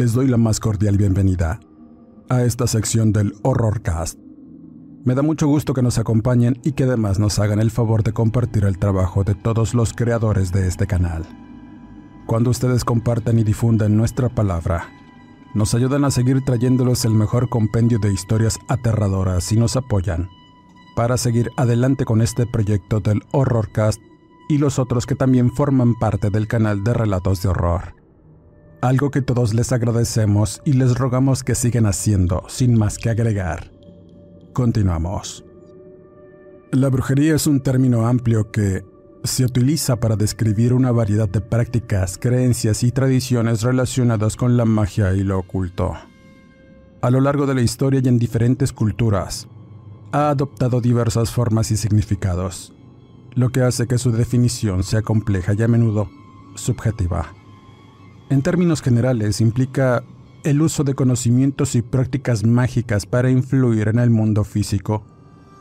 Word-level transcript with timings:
Les 0.00 0.14
doy 0.14 0.28
la 0.28 0.38
más 0.38 0.60
cordial 0.60 0.96
bienvenida 0.96 1.60
a 2.30 2.42
esta 2.42 2.66
sección 2.66 3.12
del 3.12 3.34
Horrorcast. 3.42 4.18
Me 5.04 5.14
da 5.14 5.20
mucho 5.20 5.46
gusto 5.46 5.74
que 5.74 5.82
nos 5.82 5.98
acompañen 5.98 6.58
y 6.64 6.72
que 6.72 6.84
además 6.84 7.18
nos 7.18 7.38
hagan 7.38 7.60
el 7.60 7.70
favor 7.70 8.02
de 8.02 8.14
compartir 8.14 8.64
el 8.64 8.78
trabajo 8.78 9.24
de 9.24 9.34
todos 9.34 9.74
los 9.74 9.92
creadores 9.92 10.52
de 10.52 10.66
este 10.68 10.86
canal. 10.86 11.26
Cuando 12.26 12.48
ustedes 12.48 12.82
comparten 12.82 13.40
y 13.40 13.44
difunden 13.44 13.98
nuestra 13.98 14.30
palabra, 14.30 14.88
nos 15.52 15.74
ayudan 15.74 16.06
a 16.06 16.10
seguir 16.10 16.42
trayéndoles 16.46 17.04
el 17.04 17.12
mejor 17.12 17.50
compendio 17.50 17.98
de 17.98 18.10
historias 18.10 18.58
aterradoras 18.68 19.52
y 19.52 19.56
nos 19.56 19.76
apoyan 19.76 20.30
para 20.96 21.18
seguir 21.18 21.50
adelante 21.58 22.06
con 22.06 22.22
este 22.22 22.46
proyecto 22.46 23.00
del 23.00 23.22
Horrorcast 23.32 24.00
y 24.48 24.56
los 24.56 24.78
otros 24.78 25.04
que 25.04 25.14
también 25.14 25.50
forman 25.50 25.94
parte 25.94 26.30
del 26.30 26.48
canal 26.48 26.84
de 26.84 26.94
relatos 26.94 27.42
de 27.42 27.50
horror 27.50 27.99
algo 28.80 29.10
que 29.10 29.22
todos 29.22 29.54
les 29.54 29.72
agradecemos 29.72 30.62
y 30.64 30.72
les 30.72 30.96
rogamos 30.96 31.44
que 31.44 31.54
sigan 31.54 31.86
haciendo, 31.86 32.44
sin 32.48 32.78
más 32.78 32.96
que 32.96 33.10
agregar. 33.10 33.70
Continuamos. 34.52 35.44
La 36.72 36.88
brujería 36.88 37.34
es 37.34 37.46
un 37.46 37.60
término 37.60 38.06
amplio 38.06 38.50
que 38.50 38.84
se 39.24 39.44
utiliza 39.44 39.96
para 39.96 40.16
describir 40.16 40.72
una 40.72 40.92
variedad 40.92 41.28
de 41.28 41.40
prácticas, 41.40 42.16
creencias 42.16 42.82
y 42.82 42.90
tradiciones 42.90 43.62
relacionadas 43.62 44.36
con 44.36 44.56
la 44.56 44.64
magia 44.64 45.12
y 45.14 45.24
lo 45.24 45.38
oculto. 45.38 45.94
A 47.02 47.10
lo 47.10 47.20
largo 47.20 47.46
de 47.46 47.54
la 47.54 47.62
historia 47.62 48.00
y 48.02 48.08
en 48.08 48.18
diferentes 48.18 48.72
culturas, 48.72 49.46
ha 50.12 50.30
adoptado 50.30 50.80
diversas 50.80 51.30
formas 51.30 51.70
y 51.70 51.76
significados, 51.76 52.72
lo 53.34 53.50
que 53.50 53.62
hace 53.62 53.86
que 53.86 53.98
su 53.98 54.10
definición 54.10 54.82
sea 54.82 55.02
compleja 55.02 55.54
y 55.56 55.62
a 55.62 55.68
menudo 55.68 56.08
subjetiva. 56.54 57.39
En 58.30 58.42
términos 58.42 58.80
generales, 58.80 59.40
implica 59.40 60.04
el 60.44 60.62
uso 60.62 60.84
de 60.84 60.94
conocimientos 60.94 61.74
y 61.74 61.82
prácticas 61.82 62.44
mágicas 62.44 63.04
para 63.04 63.28
influir 63.28 63.88
en 63.88 63.98
el 63.98 64.10
mundo 64.10 64.44
físico 64.44 65.04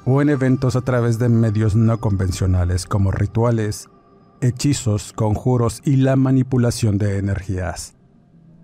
o 0.06 0.22
en 0.22 0.30
eventos 0.30 0.76
a 0.76 0.82
través 0.82 1.18
de 1.18 1.30
medios 1.30 1.76
no 1.76 2.00
convencionales 2.00 2.86
como 2.86 3.10
rituales, 3.10 3.90
hechizos, 4.40 5.14
conjuros 5.14 5.82
y 5.84 5.96
la 5.96 6.16
manipulación 6.16 7.00
de 7.00 7.18
energías. 7.18 7.96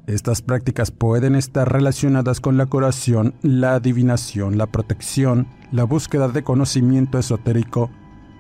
Estas 0.06 0.44
prácticas 0.44 0.92
pueden 0.92 1.34
estar 1.34 1.74
relacionadas 1.74 2.40
con 2.40 2.58
la 2.58 2.68
curación, 2.68 3.34
la 3.42 3.74
adivinación, 3.74 4.60
la 4.60 4.68
protección, 4.68 5.48
la 5.72 5.84
búsqueda 5.84 6.28
de 6.28 6.44
conocimiento 6.44 7.18
esotérico, 7.18 7.90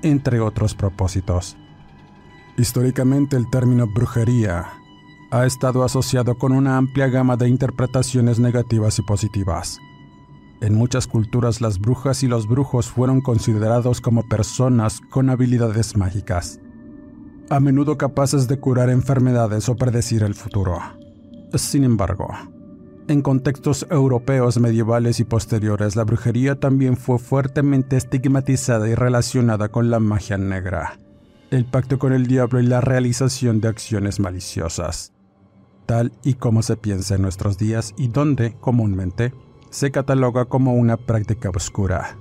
entre 0.04 0.42
otros 0.42 0.75
propósitos. 0.75 1.58
Históricamente 2.56 3.36
el 3.36 3.50
término 3.50 3.88
brujería 3.88 4.84
ha 5.35 5.46
estado 5.46 5.84
asociado 5.84 6.38
con 6.38 6.53
una 6.53 6.78
amplia 6.78 7.07
gama 7.09 7.35
de 7.35 7.50
interpretaciones 7.50 8.40
negativas 8.40 9.00
y 9.00 9.01
positivas. 9.01 9.81
En 10.62 10.75
muchas 10.75 11.07
culturas 11.07 11.59
las 11.59 11.78
brujas 11.78 12.23
y 12.23 12.28
los 12.28 12.47
brujos 12.47 12.88
fueron 12.88 13.19
considerados 13.19 14.00
como 14.00 14.25
personas 14.29 15.01
con 15.09 15.29
habilidades 15.29 15.97
mágicas, 15.97 16.62
a 17.50 17.59
menudo 17.59 17.97
capaces 17.97 18.47
de 18.47 18.62
curar 18.62 18.90
enfermedades 18.90 19.68
o 19.68 19.75
predecir 19.75 20.24
el 20.24 20.35
futuro. 20.35 20.79
Sin 21.56 21.84
embargo, 21.84 22.29
en 23.09 23.22
contextos 23.22 23.85
europeos 23.91 24.57
medievales 24.57 25.19
y 25.19 25.25
posteriores, 25.25 25.97
la 25.97 26.06
brujería 26.06 26.62
también 26.62 26.95
fue 26.95 27.19
fuertemente 27.19 27.97
estigmatizada 27.97 28.88
y 28.88 28.95
relacionada 28.95 29.68
con 29.68 29.91
la 29.91 30.00
magia 30.00 30.38
negra, 30.38 30.97
el 31.51 31.66
pacto 31.66 32.00
con 32.00 32.13
el 32.13 32.25
diablo 32.25 32.62
y 32.62 32.66
la 32.66 32.79
realización 32.79 33.59
de 33.59 33.68
acciones 33.68 34.22
maliciosas 34.22 35.12
tal 35.85 36.12
y 36.23 36.35
como 36.35 36.62
se 36.62 36.78
piensa 36.78 37.16
en 37.16 37.22
nuestros 37.22 37.57
días 37.57 37.94
y 37.97 38.07
donde, 38.07 38.53
comúnmente, 38.59 39.34
se 39.69 39.91
cataloga 39.91 40.46
como 40.46 40.73
una 40.73 40.97
práctica 40.97 41.50
oscura. 41.50 42.18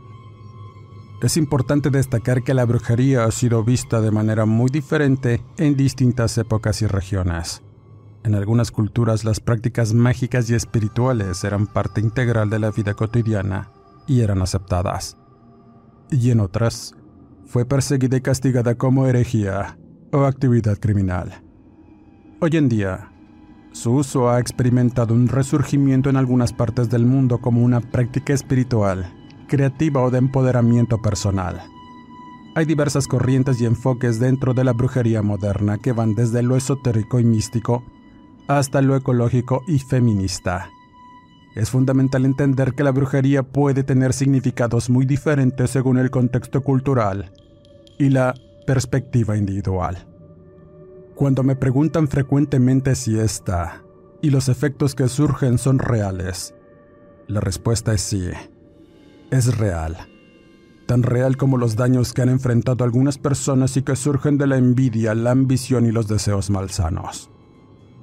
Es 1.22 1.36
importante 1.36 1.91
destacar 1.91 2.42
que 2.42 2.53
la 2.53 2.66
brujería 2.66 3.24
ha 3.24 3.30
sido 3.30 3.64
vista 3.64 4.00
de 4.00 4.10
manera 4.10 4.44
muy 4.44 4.70
diferente 4.70 5.41
en 5.56 5.76
distintas 5.76 6.36
épocas 6.36 6.82
y 6.82 6.86
regiones. 6.86 7.62
En 8.24 8.34
algunas 8.34 8.70
culturas 8.70 9.24
las 9.24 9.41
prácticas 9.41 9.94
mágicas 9.94 10.50
y 10.50 10.54
espirituales 10.54 11.44
eran 11.44 11.66
parte 11.66 12.00
integral 12.00 12.50
de 12.50 12.58
la 12.58 12.70
vida 12.70 12.94
cotidiana 12.94 13.70
y 14.06 14.20
eran 14.20 14.42
aceptadas. 14.42 15.16
Y 16.10 16.30
en 16.30 16.41
otras, 16.41 16.94
fue 17.47 17.64
perseguida 17.64 18.16
y 18.16 18.20
castigada 18.20 18.74
como 18.74 19.06
herejía 19.06 19.78
o 20.12 20.24
actividad 20.24 20.78
criminal. 20.78 21.42
Hoy 22.41 22.56
en 22.56 22.69
día, 22.69 23.13
su 23.74 23.92
uso 23.92 24.30
ha 24.30 24.38
experimentado 24.38 25.14
un 25.14 25.26
resurgimiento 25.26 26.08
en 26.08 26.16
algunas 26.16 26.52
partes 26.52 26.88
del 26.90 27.04
mundo 27.04 27.38
como 27.38 27.60
una 27.60 27.80
práctica 27.80 28.32
espiritual, 28.32 29.12
creativa 29.48 30.00
o 30.00 30.12
de 30.12 30.18
empoderamiento 30.18 31.02
personal. 31.02 31.60
Hay 32.54 32.66
diversas 32.66 33.08
corrientes 33.08 33.60
y 33.60 33.66
enfoques 33.66 34.20
dentro 34.20 34.54
de 34.54 34.62
la 34.62 34.72
brujería 34.72 35.22
moderna 35.22 35.78
que 35.78 35.90
van 35.90 36.14
desde 36.14 36.44
lo 36.44 36.56
esotérico 36.56 37.18
y 37.18 37.24
místico 37.24 37.82
hasta 38.46 38.80
lo 38.80 38.94
ecológico 38.94 39.64
y 39.66 39.80
feminista. 39.80 40.70
Es 41.56 41.70
fundamental 41.70 42.24
entender 42.26 42.74
que 42.74 42.84
la 42.84 42.92
brujería 42.92 43.42
puede 43.42 43.82
tener 43.82 44.12
significados 44.12 44.88
muy 44.88 45.04
diferentes 45.04 45.70
según 45.70 45.98
el 45.98 46.12
contexto 46.12 46.62
cultural 46.62 47.32
y 47.98 48.10
la 48.10 48.34
perspectiva 48.68 49.36
individual. 49.36 50.13
Cuando 51.14 51.44
me 51.44 51.54
preguntan 51.54 52.08
frecuentemente 52.08 52.97
si 52.97 53.16
esta 53.16 53.84
y 54.20 54.30
los 54.30 54.48
efectos 54.48 54.97
que 54.97 55.08
surgen 55.08 55.58
son 55.58 55.78
reales, 55.78 56.56
la 57.28 57.41
respuesta 57.41 57.94
es 57.94 58.00
sí. 58.00 58.30
Es 59.30 59.56
real. 59.56 59.97
Tan 60.86 61.04
real 61.04 61.36
como 61.36 61.56
los 61.56 61.76
daños 61.76 62.12
que 62.12 62.22
han 62.22 62.30
enfrentado 62.30 62.82
algunas 62.82 63.16
personas 63.16 63.76
y 63.76 63.82
que 63.82 63.94
surgen 63.94 64.38
de 64.38 64.48
la 64.48 64.56
envidia, 64.56 65.14
la 65.14 65.30
ambición 65.30 65.86
y 65.86 65.92
los 65.92 66.08
deseos 66.08 66.50
malsanos. 66.50 67.30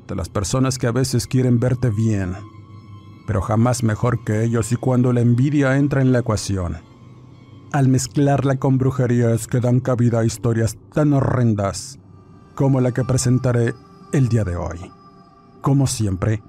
De 0.07 0.15
las 0.15 0.29
personas 0.29 0.77
que 0.77 0.87
a 0.87 0.91
veces 0.93 1.27
quieren 1.27 1.59
verte 1.59 1.89
bien, 1.89 2.33
pero 3.27 3.41
jamás 3.41 3.83
mejor 3.83 4.23
que 4.23 4.43
ellos 4.43 4.71
y 4.71 4.77
cuando 4.77 5.11
la 5.11 5.19
envidia 5.19 5.77
entra 5.77 6.01
en 6.01 6.13
la 6.13 6.19
ecuación. 6.19 6.77
Al 7.73 7.89
mezclarla 7.89 8.55
con 8.55 8.77
brujerías 8.77 9.47
que 9.47 9.59
dan 9.59 9.81
cabida 9.81 10.21
a 10.21 10.25
historias 10.25 10.77
tan 10.93 11.11
horrendas 11.13 12.00
como 12.61 12.79
la 12.79 12.91
que 12.91 13.03
presentaré 13.03 13.73
el 14.13 14.29
día 14.29 14.43
de 14.43 14.55
hoy. 14.55 14.77
Como 15.61 15.87
siempre, 15.87 16.43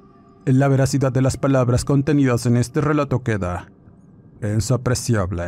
la 0.45 0.69
veracidad 0.69 1.11
de 1.11 1.23
las 1.23 1.39
palabras 1.39 1.87
contenidas 1.87 2.45
en 2.45 2.59
este 2.59 2.83
relato 2.83 3.23
queda 3.23 3.73
en 4.43 4.61
su 4.61 4.75
apreciable 4.75 5.45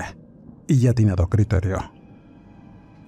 y 0.66 0.86
atinado 0.86 1.28
criterio. 1.28 1.76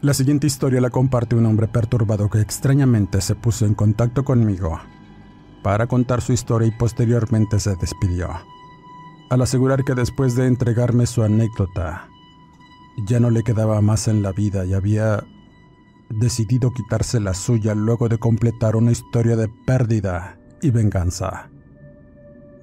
La 0.02 0.12
siguiente 0.12 0.46
historia 0.46 0.82
la 0.82 0.90
comparte 0.90 1.34
un 1.34 1.46
hombre 1.46 1.66
perturbado 1.66 2.28
que 2.28 2.42
extrañamente 2.42 3.22
se 3.22 3.34
puso 3.34 3.64
en 3.64 3.72
contacto 3.72 4.22
conmigo 4.22 4.78
para 5.62 5.86
contar 5.86 6.20
su 6.20 6.34
historia 6.34 6.68
y 6.68 6.72
posteriormente 6.72 7.58
se 7.58 7.74
despidió. 7.76 8.28
Al 9.30 9.40
asegurar 9.40 9.82
que 9.82 9.94
después 9.94 10.36
de 10.36 10.46
entregarme 10.46 11.06
su 11.06 11.22
anécdota, 11.22 12.06
ya 13.06 13.18
no 13.18 13.30
le 13.30 13.42
quedaba 13.42 13.80
más 13.80 14.08
en 14.08 14.20
la 14.20 14.32
vida 14.32 14.66
y 14.66 14.74
había 14.74 15.24
decidido 16.10 16.72
quitarse 16.72 17.20
la 17.20 17.34
suya 17.34 17.74
luego 17.74 18.08
de 18.08 18.18
completar 18.18 18.76
una 18.76 18.92
historia 18.92 19.36
de 19.36 19.48
pérdida 19.66 20.38
y 20.62 20.70
venganza. 20.70 21.50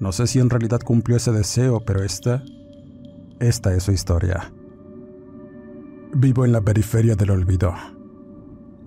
No 0.00 0.12
sé 0.12 0.26
si 0.26 0.40
en 0.40 0.50
realidad 0.50 0.80
cumplió 0.80 1.16
ese 1.16 1.32
deseo, 1.32 1.84
pero 1.84 2.02
esta, 2.02 2.42
esta 3.40 3.74
es 3.74 3.84
su 3.84 3.92
historia. 3.92 4.52
Vivo 6.14 6.44
en 6.44 6.52
la 6.52 6.60
periferia 6.60 7.16
del 7.16 7.30
olvido. 7.30 7.74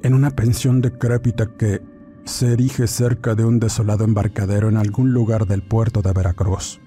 en 0.04 0.14
una 0.14 0.30
pensión 0.30 0.80
decrépita 0.80 1.58
que 1.58 1.82
se 2.26 2.54
erige 2.54 2.88
cerca 2.88 3.36
de 3.36 3.46
un 3.46 3.60
desolado 3.60 4.04
embarcadero 4.04 4.70
en 4.70 4.78
algún 4.78 5.12
lugar 5.14 5.48
del 5.48 5.64
puerto 5.64 6.02
de 6.02 6.14
Veracruz. 6.14 6.80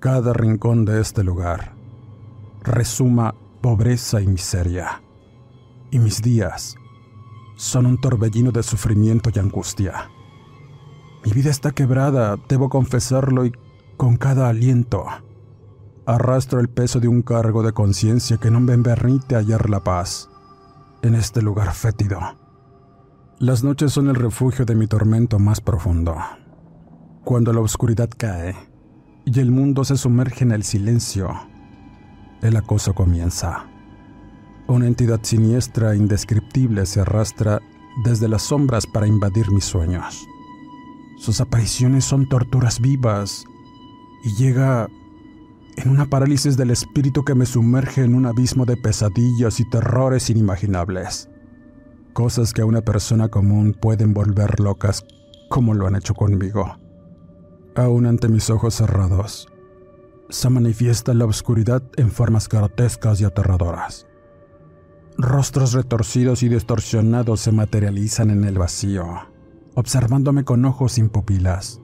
Cada 0.00 0.32
rincón 0.32 0.84
de 0.84 1.00
este 1.00 1.24
lugar 1.24 1.74
resuma 2.62 3.34
pobreza 3.60 4.20
y 4.20 4.26
miseria, 4.26 5.02
y 5.94 6.00
mis 6.00 6.22
días 6.22 6.74
son 7.54 7.86
un 7.86 8.00
torbellino 8.00 8.50
de 8.50 8.64
sufrimiento 8.64 9.30
y 9.32 9.38
angustia. 9.38 10.10
Mi 11.24 11.30
vida 11.30 11.50
está 11.50 11.70
quebrada, 11.70 12.36
debo 12.48 12.68
confesarlo, 12.68 13.46
y 13.46 13.52
con 13.96 14.16
cada 14.16 14.48
aliento 14.48 15.06
arrastro 16.04 16.58
el 16.58 16.68
peso 16.68 16.98
de 16.98 17.06
un 17.06 17.22
cargo 17.22 17.62
de 17.62 17.72
conciencia 17.72 18.38
que 18.38 18.50
no 18.50 18.58
me 18.58 18.76
permite 18.76 19.36
hallar 19.36 19.70
la 19.70 19.84
paz 19.84 20.28
en 21.02 21.14
este 21.14 21.40
lugar 21.42 21.72
fétido. 21.72 22.18
Las 23.38 23.62
noches 23.62 23.92
son 23.92 24.08
el 24.08 24.16
refugio 24.16 24.64
de 24.64 24.74
mi 24.74 24.88
tormento 24.88 25.38
más 25.38 25.60
profundo. 25.60 26.16
Cuando 27.22 27.52
la 27.52 27.60
oscuridad 27.60 28.10
cae 28.18 28.56
y 29.24 29.38
el 29.38 29.52
mundo 29.52 29.84
se 29.84 29.96
sumerge 29.96 30.42
en 30.42 30.50
el 30.50 30.64
silencio, 30.64 31.30
el 32.42 32.56
acoso 32.56 32.96
comienza. 32.96 33.68
Una 34.66 34.86
entidad 34.86 35.20
siniestra 35.22 35.92
e 35.92 35.96
indescriptible 35.96 36.86
se 36.86 37.00
arrastra 37.00 37.60
desde 38.02 38.28
las 38.28 38.42
sombras 38.42 38.86
para 38.86 39.06
invadir 39.06 39.50
mis 39.50 39.64
sueños. 39.64 40.26
Sus 41.18 41.40
apariciones 41.40 42.04
son 42.04 42.28
torturas 42.28 42.80
vivas 42.80 43.44
y 44.24 44.34
llega 44.36 44.88
en 45.76 45.90
una 45.90 46.06
parálisis 46.06 46.56
del 46.56 46.70
espíritu 46.70 47.24
que 47.24 47.34
me 47.34 47.46
sumerge 47.46 48.02
en 48.02 48.14
un 48.14 48.24
abismo 48.24 48.64
de 48.64 48.76
pesadillas 48.76 49.60
y 49.60 49.68
terrores 49.68 50.30
inimaginables. 50.30 51.28
Cosas 52.14 52.52
que 52.52 52.62
a 52.62 52.66
una 52.66 52.80
persona 52.80 53.28
común 53.28 53.76
pueden 53.78 54.14
volver 54.14 54.60
locas 54.60 55.04
como 55.50 55.74
lo 55.74 55.86
han 55.86 55.96
hecho 55.96 56.14
conmigo. 56.14 56.78
Aún 57.76 58.06
ante 58.06 58.28
mis 58.28 58.48
ojos 58.50 58.74
cerrados, 58.74 59.48
se 60.30 60.48
manifiesta 60.48 61.12
la 61.12 61.26
oscuridad 61.26 61.82
en 61.96 62.10
formas 62.10 62.48
grotescas 62.48 63.20
y 63.20 63.24
aterradoras. 63.24 64.06
Rostros 65.16 65.72
retorcidos 65.72 66.42
y 66.42 66.48
distorsionados 66.48 67.40
se 67.40 67.52
materializan 67.52 68.30
en 68.30 68.44
el 68.44 68.58
vacío, 68.58 69.06
observándome 69.74 70.44
con 70.44 70.64
ojos 70.64 70.92
sin 70.92 71.08
pupilas 71.08 71.80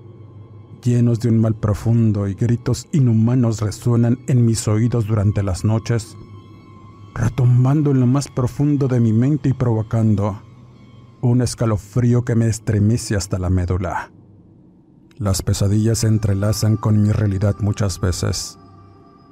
llenos 0.82 1.20
de 1.20 1.28
un 1.28 1.38
mal 1.38 1.54
profundo 1.54 2.28
y 2.28 2.34
gritos 2.34 2.88
inhumanos 2.92 3.60
resuenan 3.60 4.18
en 4.26 4.44
mis 4.44 4.66
oídos 4.68 5.06
durante 5.06 5.42
las 5.42 5.64
noches, 5.64 6.16
retumbando 7.14 7.90
en 7.90 8.00
lo 8.00 8.06
más 8.06 8.28
profundo 8.28 8.88
de 8.88 9.00
mi 9.00 9.12
mente 9.12 9.50
y 9.50 9.52
provocando 9.52 10.42
un 11.20 11.42
escalofrío 11.42 12.24
que 12.24 12.34
me 12.34 12.48
estremece 12.48 13.16
hasta 13.16 13.38
la 13.38 13.50
médula. 13.50 14.10
Las 15.18 15.42
pesadillas 15.42 15.98
se 15.98 16.06
entrelazan 16.06 16.76
con 16.76 17.02
mi 17.02 17.12
realidad 17.12 17.56
muchas 17.60 18.00
veces, 18.00 18.58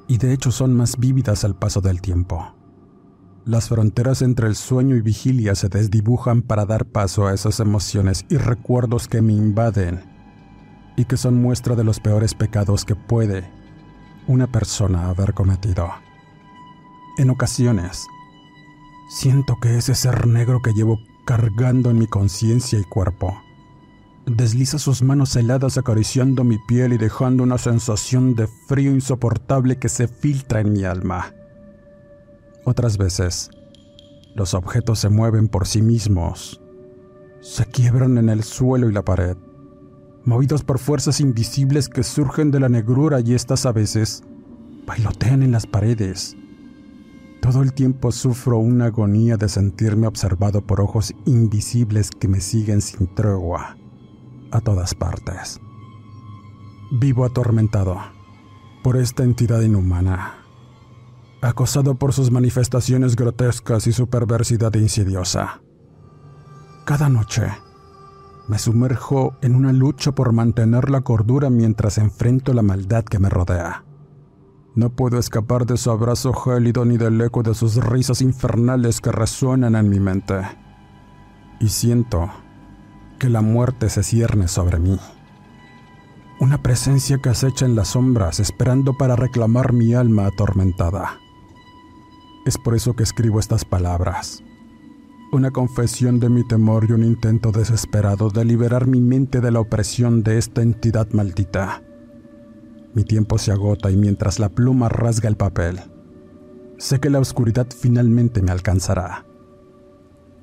y 0.06 0.19
de 0.19 0.33
hecho 0.33 0.53
son 0.53 0.75
más 0.75 0.99
vívidas 0.99 1.45
al 1.45 1.56
paso 1.56 1.81
del 1.81 2.03
tiempo. 2.03 2.58
Las 3.49 3.71
fronteras 3.71 4.21
entre 4.21 4.47
el 4.47 4.55
sueño 4.56 4.95
y 4.95 5.00
vigilia 5.00 5.55
se 5.55 5.71
desdibujan 5.71 6.43
para 6.43 6.67
dar 6.67 6.85
paso 6.85 7.27
a 7.27 7.33
esas 7.33 7.61
emociones 7.61 8.27
y 8.29 8.37
recuerdos 8.37 9.09
que 9.09 9.23
me 9.23 9.33
invaden 9.33 10.03
y 10.99 11.06
que 11.06 11.17
son 11.17 11.41
muestra 11.41 11.75
de 11.75 11.83
los 11.83 11.99
peores 11.99 12.35
pecados 12.35 12.85
que 12.85 12.95
puede 12.95 13.50
una 14.27 14.53
persona 14.53 15.09
haber 15.09 15.33
cometido. 15.33 15.89
En 17.17 17.31
ocasiones, 17.31 18.06
siento 19.09 19.56
que 19.62 19.79
ese 19.79 19.95
ser 19.95 20.27
negro 20.27 20.61
que 20.62 20.75
llevo 20.75 20.99
cargando 21.25 21.89
en 21.89 22.00
mi 22.00 22.06
conciencia 22.06 22.79
y 22.79 22.85
cuerpo 22.85 23.35
desliza 24.27 24.79
sus 24.79 25.00
manos 25.00 25.35
heladas 25.37 25.79
acariciando 25.79 26.45
mi 26.45 26.59
piel 26.69 26.93
y 26.93 26.99
dejando 26.99 27.45
una 27.45 27.56
sensación 27.56 28.35
de 28.35 28.47
frío 28.47 28.91
insoportable 28.91 29.79
que 29.79 29.89
se 29.89 30.06
filtra 30.06 30.61
en 30.61 30.75
mi 30.75 30.85
alma. 30.85 31.33
Otras 32.65 32.99
veces, 32.99 33.51
los 34.35 34.55
objetos 34.55 34.99
se 34.99 35.09
mueven 35.09 35.49
por 35.49 35.67
sí 35.67 35.83
mismos, 35.83 36.61
se 37.41 37.65
quiebran 37.67 38.19
en 38.19 38.29
el 38.29 38.43
suelo 38.43 38.89
y 38.89 38.93
la 38.93 39.05
pared, 39.05 39.37
movidos 40.25 40.63
por 40.65 40.79
fuerzas 40.79 41.21
invisibles 41.21 41.89
que 41.89 42.03
surgen 42.03 42.51
de 42.51 42.61
la 42.61 42.69
negrura 42.69 43.21
y 43.21 43.35
estas 43.35 43.67
a 43.67 43.73
veces 43.73 44.23
bailotean 44.87 45.43
en 45.43 45.53
las 45.53 45.67
paredes. 45.67 46.37
Todo 47.41 47.63
el 47.63 47.73
tiempo 47.73 48.13
sufro 48.13 48.59
una 48.59 48.87
agonía 48.87 49.37
de 49.37 49.49
sentirme 49.49 50.07
observado 50.07 50.67
por 50.67 50.81
ojos 50.81 51.15
invisibles 51.25 52.11
que 52.11 52.29
me 52.29 52.41
siguen 52.41 52.81
sin 52.81 53.07
tregua 53.15 53.77
a 54.51 54.61
todas 54.61 54.95
partes. 54.95 55.61
Vivo 56.91 57.25
atormentado 57.25 57.99
por 58.83 58.97
esta 58.97 59.23
entidad 59.23 59.61
inhumana, 59.61 60.38
acosado 61.40 61.94
por 61.94 62.12
sus 62.12 62.31
manifestaciones 62.31 63.17
grotescas 63.17 63.87
y 63.87 63.93
su 63.93 64.08
perversidad 64.08 64.75
insidiosa. 64.75 65.61
Cada 66.85 67.08
noche, 67.08 67.44
me 68.49 68.58
sumerjo 68.58 69.37
en 69.43 69.55
una 69.55 69.73
lucha 69.73 70.12
por 70.12 70.32
mantener 70.32 70.88
la 70.88 71.02
cordura 71.02 71.50
mientras 71.50 71.99
enfrento 71.99 72.55
la 72.55 72.62
maldad 72.62 73.05
que 73.05 73.19
me 73.19 73.29
rodea. 73.29 73.85
No 74.75 74.90
puedo 74.90 75.19
escapar 75.19 75.67
de 75.67 75.76
su 75.76 75.90
abrazo 75.90 76.32
gélido 76.32 76.85
ni 76.85 76.96
del 76.96 77.20
eco 77.20 77.43
de 77.43 77.55
sus 77.55 77.76
risas 77.76 78.23
infernales 78.23 79.00
que 79.00 79.12
resuenan 79.12 79.75
en 79.76 79.88
mi 79.90 80.00
mente. 80.00 80.40
Y 81.61 81.69
siento 81.69 82.31
que 83.19 83.29
la 83.29 83.43
muerte 83.43 83.90
se 83.90 84.02
cierne 84.02 84.49
sobre 84.49 84.79
mí. 84.79 84.99
Una 86.40 86.62
presencia 86.62 87.19
que 87.19 87.31
acecha 87.31 87.67
en 87.67 87.75
las 87.75 87.88
sombras 87.88 88.38
esperando 88.40 88.96
para 88.96 89.17
reclamar 89.17 89.73
mi 89.73 89.93
alma 89.94 90.26
atormentada. 90.26 91.19
Es 92.49 92.56
por 92.56 92.75
eso 92.75 92.97
que 92.97 93.03
escribo 93.03 93.41
estas 93.41 93.67
palabras 93.67 94.43
una 95.33 95.50
confesión 95.50 96.19
de 96.19 96.31
mi 96.31 96.49
temor 96.49 96.87
y 96.89 96.93
un 96.93 97.05
intento 97.05 97.53
desesperado 97.53 98.31
de 98.31 98.43
liberar 98.47 98.87
mi 98.87 99.03
mente 99.03 99.43
de 99.43 99.50
la 99.50 99.61
opresión 99.61 100.23
de 100.23 100.39
esta 100.39 100.62
entidad 100.62 101.11
maldita. 101.11 101.83
Mi 102.95 103.05
tiempo 103.05 103.37
se 103.37 103.53
agota 103.53 103.91
y 103.91 103.99
mientras 103.99 104.39
la 104.39 104.49
pluma 104.49 104.89
rasga 104.89 105.29
el 105.29 105.37
papel, 105.37 105.79
sé 106.79 107.00
que 107.00 107.11
la 107.11 107.19
oscuridad 107.19 107.67
finalmente 107.79 108.41
me 108.41 108.50
alcanzará. 108.50 109.27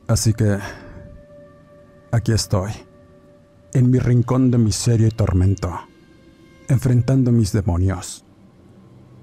Así 0.08 0.32
que, 0.34 0.60
aquí 2.12 2.34
estoy, 2.34 2.70
en 3.74 3.90
mi 3.90 3.98
rincón 3.98 4.52
de 4.52 4.60
miseria 4.60 5.08
y 5.08 5.12
tormento, 5.12 5.72
enfrentando 6.68 7.32
mis 7.32 7.52
demonios. 7.52 8.24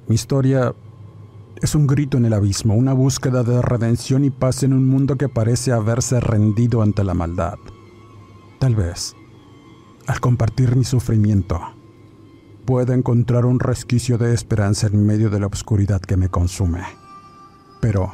Mi 0.08 0.16
historia 0.16 0.74
es 1.62 1.76
un 1.76 1.86
grito 1.86 2.16
en 2.16 2.24
el 2.24 2.32
abismo, 2.32 2.74
una 2.74 2.92
búsqueda 2.92 3.44
de 3.44 3.62
redención 3.62 4.24
y 4.24 4.30
paz 4.30 4.64
en 4.64 4.72
un 4.72 4.88
mundo 4.88 5.16
que 5.16 5.28
parece 5.28 5.70
haberse 5.70 6.18
rendido 6.18 6.82
ante 6.82 7.04
la 7.04 7.14
maldad. 7.14 7.54
Tal 8.58 8.74
vez, 8.74 9.14
al 10.08 10.18
compartir 10.18 10.74
mi 10.74 10.82
sufrimiento, 10.82 11.60
pueda 12.66 12.94
encontrar 12.94 13.46
un 13.46 13.60
resquicio 13.60 14.18
de 14.18 14.34
esperanza 14.34 14.88
en 14.88 15.06
medio 15.06 15.30
de 15.30 15.38
la 15.38 15.46
oscuridad 15.46 16.00
que 16.00 16.16
me 16.16 16.28
consume. 16.28 16.82
Pero, 17.80 18.12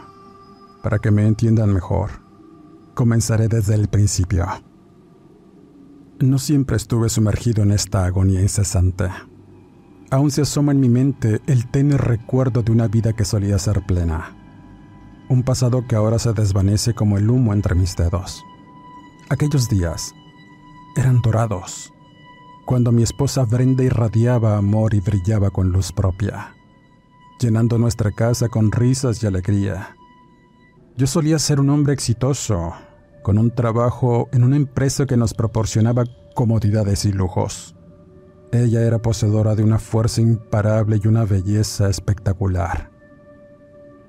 para 0.82 0.98
que 0.98 1.10
me 1.10 1.26
entiendan 1.26 1.72
mejor, 1.72 2.10
comenzaré 2.94 3.48
desde 3.48 3.74
el 3.74 3.88
principio. 3.88 4.46
No 6.20 6.38
siempre 6.38 6.76
estuve 6.76 7.08
sumergido 7.08 7.62
en 7.62 7.70
esta 7.70 8.04
agonía 8.04 8.42
incesante. 8.42 9.08
Aún 10.10 10.30
se 10.30 10.40
asoma 10.40 10.72
en 10.72 10.80
mi 10.80 10.88
mente 10.88 11.42
el 11.46 11.66
tenue 11.66 11.98
recuerdo 11.98 12.62
de 12.62 12.72
una 12.72 12.88
vida 12.88 13.12
que 13.12 13.26
solía 13.26 13.58
ser 13.58 13.84
plena. 13.84 14.34
Un 15.28 15.42
pasado 15.42 15.86
que 15.86 15.96
ahora 15.96 16.18
se 16.18 16.32
desvanece 16.32 16.94
como 16.94 17.18
el 17.18 17.28
humo 17.28 17.52
entre 17.52 17.74
mis 17.74 17.94
dedos. 17.94 18.42
Aquellos 19.28 19.68
días 19.68 20.14
eran 20.96 21.20
dorados, 21.20 21.92
cuando 22.64 22.90
mi 22.90 23.02
esposa 23.02 23.44
Brenda 23.44 23.84
irradiaba 23.84 24.56
amor 24.56 24.94
y 24.94 25.00
brillaba 25.00 25.50
con 25.50 25.72
luz 25.72 25.92
propia, 25.92 26.54
llenando 27.38 27.76
nuestra 27.76 28.10
casa 28.10 28.48
con 28.48 28.72
risas 28.72 29.22
y 29.22 29.26
alegría. 29.26 29.94
Yo 30.96 31.06
solía 31.06 31.38
ser 31.38 31.60
un 31.60 31.68
hombre 31.68 31.92
exitoso, 31.92 32.72
con 33.22 33.36
un 33.36 33.54
trabajo 33.54 34.30
en 34.32 34.42
una 34.42 34.56
empresa 34.56 35.04
que 35.04 35.18
nos 35.18 35.34
proporcionaba 35.34 36.04
comodidades 36.34 37.04
y 37.04 37.12
lujos. 37.12 37.74
Ella 38.50 38.82
era 38.82 38.98
poseedora 39.00 39.54
de 39.54 39.62
una 39.62 39.78
fuerza 39.78 40.22
imparable 40.22 41.00
y 41.02 41.06
una 41.06 41.24
belleza 41.24 41.90
espectacular. 41.90 42.90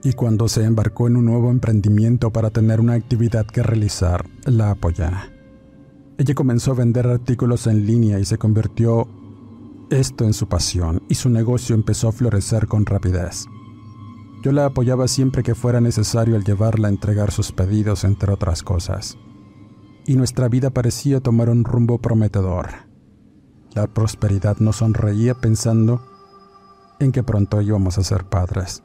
Y 0.01 0.13
cuando 0.13 0.47
se 0.47 0.63
embarcó 0.63 1.07
en 1.07 1.17
un 1.17 1.25
nuevo 1.25 1.51
emprendimiento 1.51 2.31
para 2.31 2.49
tener 2.49 2.79
una 2.79 2.93
actividad 2.93 3.45
que 3.45 3.63
realizar, 3.63 4.25
la 4.45 4.71
apoyé. 4.71 5.09
Ella 6.17 6.33
comenzó 6.35 6.71
a 6.71 6.75
vender 6.75 7.07
artículos 7.07 7.67
en 7.67 7.85
línea 7.85 8.17
y 8.17 8.25
se 8.25 8.37
convirtió 8.37 9.07
esto 9.89 10.23
en 10.23 10.33
su 10.33 10.47
pasión 10.47 11.01
y 11.09 11.15
su 11.15 11.29
negocio 11.29 11.75
empezó 11.75 12.07
a 12.07 12.11
florecer 12.13 12.67
con 12.67 12.85
rapidez. 12.85 13.45
Yo 14.41 14.53
la 14.53 14.67
apoyaba 14.67 15.09
siempre 15.09 15.43
que 15.43 15.55
fuera 15.55 15.81
necesario 15.81 16.37
al 16.37 16.45
llevarla 16.45 16.87
a 16.87 16.91
entregar 16.91 17.31
sus 17.31 17.51
pedidos, 17.51 18.05
entre 18.05 18.31
otras 18.31 18.63
cosas. 18.63 19.17
Y 20.05 20.15
nuestra 20.15 20.47
vida 20.47 20.69
parecía 20.69 21.19
tomar 21.19 21.49
un 21.49 21.65
rumbo 21.65 21.97
prometedor. 21.97 22.88
La 23.73 23.87
prosperidad 23.87 24.57
nos 24.57 24.77
sonreía 24.77 25.35
pensando 25.35 26.01
en 26.99 27.11
que 27.11 27.23
pronto 27.23 27.61
íbamos 27.61 27.97
a 27.97 28.03
ser 28.03 28.25
padres. 28.25 28.83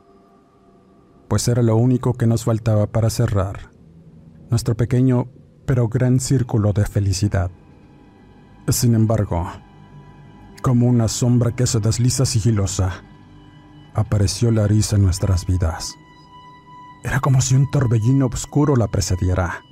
Pues 1.29 1.49
era 1.49 1.63
lo 1.63 1.77
único 1.77 2.15
que 2.15 2.27
nos 2.27 2.45
faltaba 2.45 2.87
para 2.87 3.11
cerrar 3.11 3.71
nuestro 4.51 4.77
pequeño 4.77 5.29
pero 5.67 5.89
gran 5.89 6.21
círculo 6.21 6.73
de 6.73 6.85
felicidad. 6.85 7.51
Sin 8.69 8.95
embargo, 8.95 9.51
como 10.63 10.87
una 10.87 11.09
sombra 11.09 11.53
que 11.53 11.67
se 11.67 11.81
desliza 11.81 12.25
sigilosa, 12.25 13.03
apareció 13.95 14.51
Larisa 14.51 14.97
en 14.97 15.03
nuestras 15.03 15.47
vidas. 15.47 15.95
Era 17.03 17.21
como 17.21 17.41
si 17.41 17.55
un 17.55 17.71
torbellino 17.71 18.27
oscuro 18.27 18.77
la 18.77 18.89
precediera, 18.89 19.63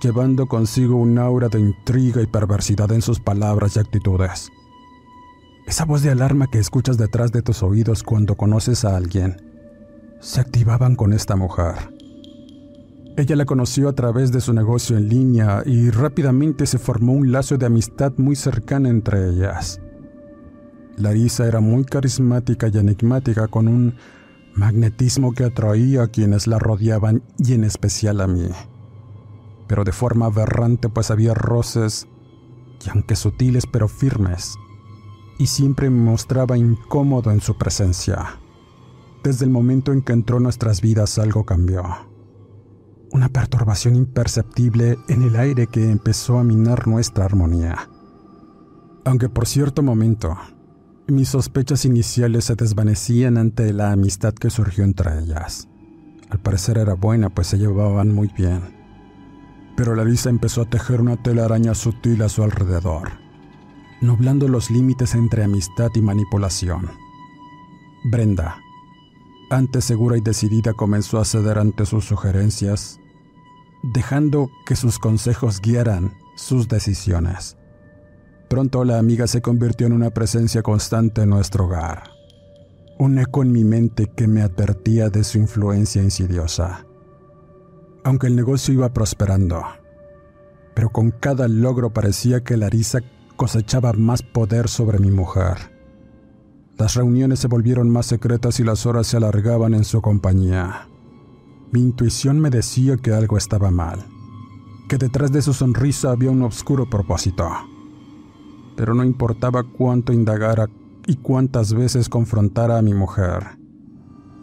llevando 0.00 0.46
consigo 0.46 0.96
un 0.96 1.18
aura 1.18 1.48
de 1.48 1.60
intriga 1.60 2.22
y 2.22 2.26
perversidad 2.26 2.90
en 2.92 3.02
sus 3.02 3.20
palabras 3.20 3.76
y 3.76 3.80
actitudes. 3.80 4.50
Esa 5.66 5.84
voz 5.84 6.02
de 6.02 6.10
alarma 6.10 6.48
que 6.50 6.58
escuchas 6.58 6.98
detrás 6.98 7.30
de 7.30 7.42
tus 7.42 7.62
oídos 7.62 8.02
cuando 8.02 8.36
conoces 8.36 8.84
a 8.84 8.96
alguien, 8.96 9.36
se 10.20 10.40
activaban 10.40 10.96
con 10.96 11.12
esta 11.12 11.36
mujer. 11.36 11.74
Ella 13.16 13.36
la 13.36 13.44
conoció 13.44 13.88
a 13.88 13.94
través 13.94 14.32
de 14.32 14.40
su 14.40 14.52
negocio 14.52 14.96
en 14.96 15.08
línea 15.08 15.62
y 15.66 15.90
rápidamente 15.90 16.66
se 16.66 16.78
formó 16.78 17.12
un 17.12 17.32
lazo 17.32 17.58
de 17.58 17.66
amistad 17.66 18.12
muy 18.16 18.34
cercana 18.34 18.88
entre 18.88 19.28
ellas. 19.28 19.80
Larisa 20.96 21.46
era 21.46 21.60
muy 21.60 21.84
carismática 21.84 22.68
y 22.68 22.78
enigmática 22.78 23.46
con 23.48 23.68
un 23.68 23.94
magnetismo 24.54 25.32
que 25.32 25.44
atraía 25.44 26.04
a 26.04 26.08
quienes 26.08 26.46
la 26.46 26.58
rodeaban 26.58 27.22
y 27.38 27.54
en 27.54 27.64
especial 27.64 28.20
a 28.20 28.26
mí. 28.26 28.48
Pero 29.70 29.84
de 29.84 29.92
forma 29.92 30.26
aberrante 30.26 30.88
pues 30.88 31.12
había 31.12 31.32
roces, 31.32 32.08
y 32.84 32.90
aunque 32.90 33.14
sutiles 33.14 33.66
pero 33.70 33.86
firmes, 33.86 34.56
y 35.38 35.46
siempre 35.46 35.88
me 35.88 36.10
mostraba 36.10 36.58
incómodo 36.58 37.30
en 37.30 37.40
su 37.40 37.56
presencia. 37.56 38.40
Desde 39.22 39.44
el 39.44 39.52
momento 39.52 39.92
en 39.92 40.02
que 40.02 40.12
entró 40.12 40.38
en 40.38 40.42
nuestras 40.42 40.80
vidas 40.80 41.18
algo 41.18 41.46
cambió 41.46 42.10
una 43.12 43.28
perturbación 43.28 43.96
imperceptible 43.96 44.98
en 45.08 45.22
el 45.22 45.36
aire 45.36 45.66
que 45.66 45.90
empezó 45.90 46.38
a 46.38 46.44
minar 46.44 46.86
nuestra 46.86 47.24
armonía. 47.24 47.88
Aunque 49.04 49.28
por 49.28 49.46
cierto 49.46 49.82
momento, 49.82 50.36
mis 51.08 51.30
sospechas 51.30 51.84
iniciales 51.84 52.44
se 52.44 52.54
desvanecían 52.54 53.36
ante 53.36 53.72
la 53.72 53.92
amistad 53.92 54.32
que 54.34 54.50
surgió 54.50 54.84
entre 54.84 55.18
ellas. 55.18 55.68
Al 56.28 56.38
parecer 56.38 56.78
era 56.78 56.94
buena, 56.94 57.30
pues 57.30 57.48
se 57.48 57.58
llevaban 57.58 58.14
muy 58.14 58.28
bien. 58.28 58.79
Pero 59.80 59.94
Larisa 59.94 60.28
empezó 60.28 60.60
a 60.60 60.66
tejer 60.66 61.00
una 61.00 61.16
telaraña 61.16 61.74
sutil 61.74 62.20
a 62.20 62.28
su 62.28 62.42
alrededor, 62.42 63.12
nublando 64.02 64.46
los 64.46 64.70
límites 64.70 65.14
entre 65.14 65.42
amistad 65.42 65.88
y 65.94 66.02
manipulación. 66.02 66.90
Brenda, 68.04 68.58
antes 69.50 69.86
segura 69.86 70.18
y 70.18 70.20
decidida, 70.20 70.74
comenzó 70.74 71.18
a 71.18 71.24
ceder 71.24 71.58
ante 71.58 71.86
sus 71.86 72.04
sugerencias 72.04 73.00
dejando 73.82 74.50
que 74.66 74.76
sus 74.76 74.98
consejos 74.98 75.62
guiaran 75.62 76.12
sus 76.36 76.68
decisiones. 76.68 77.56
Pronto 78.50 78.84
la 78.84 78.98
amiga 78.98 79.26
se 79.26 79.40
convirtió 79.40 79.86
en 79.86 79.94
una 79.94 80.10
presencia 80.10 80.60
constante 80.60 81.22
en 81.22 81.30
nuestro 81.30 81.64
hogar, 81.64 82.02
un 82.98 83.18
eco 83.18 83.42
en 83.42 83.50
mi 83.50 83.64
mente 83.64 84.10
que 84.14 84.28
me 84.28 84.42
advertía 84.42 85.08
de 85.08 85.24
su 85.24 85.38
influencia 85.38 86.02
insidiosa. 86.02 86.84
Aunque 88.04 88.28
el 88.28 88.36
negocio 88.36 88.72
iba 88.72 88.92
prosperando, 88.92 89.62
pero 90.74 90.90
con 90.90 91.10
cada 91.10 91.48
logro 91.48 91.92
parecía 91.92 92.42
que 92.42 92.56
Larisa 92.56 93.00
cosechaba 93.36 93.92
más 93.92 94.22
poder 94.22 94.68
sobre 94.68 94.98
mi 94.98 95.10
mujer. 95.10 95.56
Las 96.78 96.94
reuniones 96.94 97.40
se 97.40 97.48
volvieron 97.48 97.90
más 97.90 98.06
secretas 98.06 98.58
y 98.58 98.64
las 98.64 98.86
horas 98.86 99.06
se 99.06 99.18
alargaban 99.18 99.74
en 99.74 99.84
su 99.84 100.00
compañía. 100.00 100.88
Mi 101.72 101.80
intuición 101.80 102.40
me 102.40 102.48
decía 102.48 102.96
que 102.96 103.12
algo 103.12 103.36
estaba 103.36 103.70
mal, 103.70 104.06
que 104.88 104.96
detrás 104.96 105.30
de 105.30 105.42
su 105.42 105.52
sonrisa 105.52 106.10
había 106.10 106.30
un 106.30 106.42
oscuro 106.42 106.88
propósito. 106.88 107.50
Pero 108.76 108.94
no 108.94 109.04
importaba 109.04 109.62
cuánto 109.62 110.14
indagara 110.14 110.68
y 111.06 111.16
cuántas 111.16 111.74
veces 111.74 112.08
confrontara 112.08 112.78
a 112.78 112.82
mi 112.82 112.94
mujer. 112.94 113.59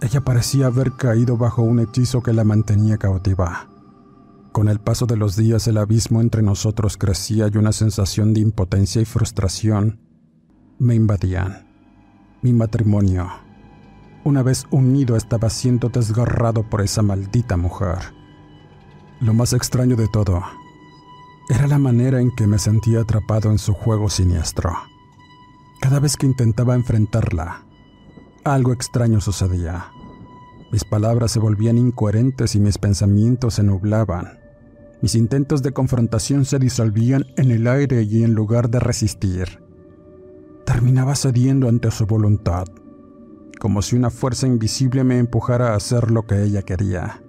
Ella 0.01 0.21
parecía 0.21 0.67
haber 0.67 0.93
caído 0.93 1.37
bajo 1.37 1.63
un 1.63 1.79
hechizo 1.79 2.21
que 2.21 2.33
la 2.33 2.43
mantenía 2.43 2.97
cautiva. 2.97 3.69
Con 4.51 4.69
el 4.69 4.79
paso 4.79 5.05
de 5.05 5.17
los 5.17 5.35
días 5.35 5.67
el 5.67 5.77
abismo 5.77 6.21
entre 6.21 6.41
nosotros 6.41 6.97
crecía 6.97 7.49
y 7.51 7.57
una 7.57 7.71
sensación 7.71 8.33
de 8.33 8.41
impotencia 8.41 9.01
y 9.01 9.05
frustración 9.05 9.99
me 10.79 10.95
invadían. 10.95 11.67
Mi 12.41 12.53
matrimonio 12.53 13.27
una 14.27 14.43
vez 14.43 14.65
unido 14.71 15.15
estaba 15.15 15.49
siendo 15.49 15.87
desgarrado 15.87 16.69
por 16.69 16.81
esa 16.81 17.01
maldita 17.01 17.55
mujer. 17.55 17.97
Lo 19.21 19.33
más 19.33 19.53
extraño 19.53 19.95
de 19.95 20.09
todo 20.09 20.43
era 21.49 21.65
la 21.65 21.77
manera 21.77 22.19
en 22.19 22.35
que 22.35 22.45
me 22.45 22.59
sentía 22.59 23.01
atrapado 23.01 23.49
en 23.51 23.57
su 23.57 23.73
juego 23.73 24.09
siniestro. 24.09 24.73
Cada 25.79 26.01
vez 26.01 26.17
que 26.17 26.25
intentaba 26.25 26.75
enfrentarla, 26.75 27.63
algo 28.53 28.73
extraño 28.73 29.21
sucedía. 29.21 29.91
Mis 30.71 30.83
palabras 30.83 31.31
se 31.31 31.39
volvían 31.39 31.77
incoherentes 31.77 32.55
y 32.55 32.59
mis 32.59 32.77
pensamientos 32.77 33.55
se 33.55 33.63
nublaban. 33.63 34.39
Mis 35.01 35.15
intentos 35.15 35.63
de 35.63 35.71
confrontación 35.71 36.45
se 36.45 36.59
disolvían 36.59 37.25
en 37.37 37.51
el 37.51 37.67
aire 37.67 38.03
y 38.03 38.23
en 38.23 38.33
lugar 38.33 38.69
de 38.69 38.79
resistir, 38.79 39.63
terminaba 40.65 41.15
cediendo 41.15 41.69
ante 41.69 41.91
su 41.91 42.05
voluntad 42.05 42.65
como 43.57 43.81
si 43.81 43.95
una 43.95 44.09
fuerza 44.09 44.47
invisible 44.47 45.03
me 45.03 45.17
empujara 45.17 45.73
a 45.73 45.75
hacer 45.75 46.11
lo 46.11 46.25
que 46.25 46.43
ella 46.43 46.61
quería. 46.61 47.21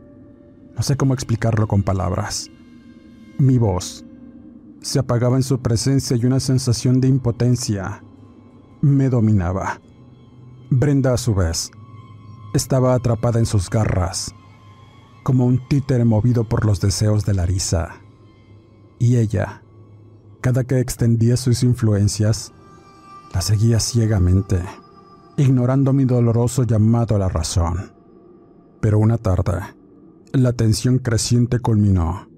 No 0.76 0.82
sé 0.82 0.96
cómo 0.96 1.14
explicarlo 1.14 1.66
con 1.66 1.82
palabras. 1.82 2.50
Mi 3.38 3.58
voz 3.58 4.04
se 4.80 4.98
apagaba 4.98 5.36
en 5.36 5.42
su 5.42 5.60
presencia 5.60 6.16
y 6.16 6.24
una 6.24 6.40
sensación 6.40 7.00
de 7.00 7.08
impotencia 7.08 8.02
me 8.80 9.08
dominaba. 9.08 9.80
Brenda, 10.70 11.14
a 11.14 11.16
su 11.16 11.34
vez, 11.34 11.70
estaba 12.54 12.94
atrapada 12.94 13.38
en 13.38 13.46
sus 13.46 13.70
garras, 13.70 14.34
como 15.22 15.46
un 15.46 15.66
títere 15.68 16.04
movido 16.04 16.44
por 16.44 16.64
los 16.64 16.80
deseos 16.80 17.24
de 17.24 17.34
Larisa. 17.34 18.00
Y 18.98 19.16
ella, 19.16 19.62
cada 20.40 20.64
que 20.64 20.80
extendía 20.80 21.36
sus 21.36 21.62
influencias, 21.62 22.52
la 23.32 23.40
seguía 23.40 23.80
ciegamente 23.80 24.60
ignorando 25.38 25.92
mi 25.92 26.04
doloroso 26.04 26.64
llamado 26.64 27.14
a 27.14 27.18
la 27.18 27.28
razón. 27.28 27.92
Pero 28.80 28.98
una 28.98 29.18
tarde, 29.18 29.60
la 30.32 30.52
tensión 30.52 30.98
creciente 30.98 31.60
culminó 31.60 32.28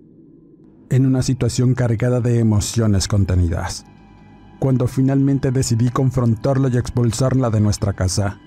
en 0.90 1.06
una 1.06 1.22
situación 1.22 1.74
cargada 1.74 2.20
de 2.20 2.38
emociones 2.38 3.08
contenidas. 3.08 3.86
Cuando 4.60 4.86
finalmente 4.86 5.50
decidí 5.50 5.90
confrontarla 5.90 6.68
y 6.68 6.76
expulsarla 6.76 7.50
de 7.50 7.60
nuestra 7.60 7.94
casa, 7.94 8.38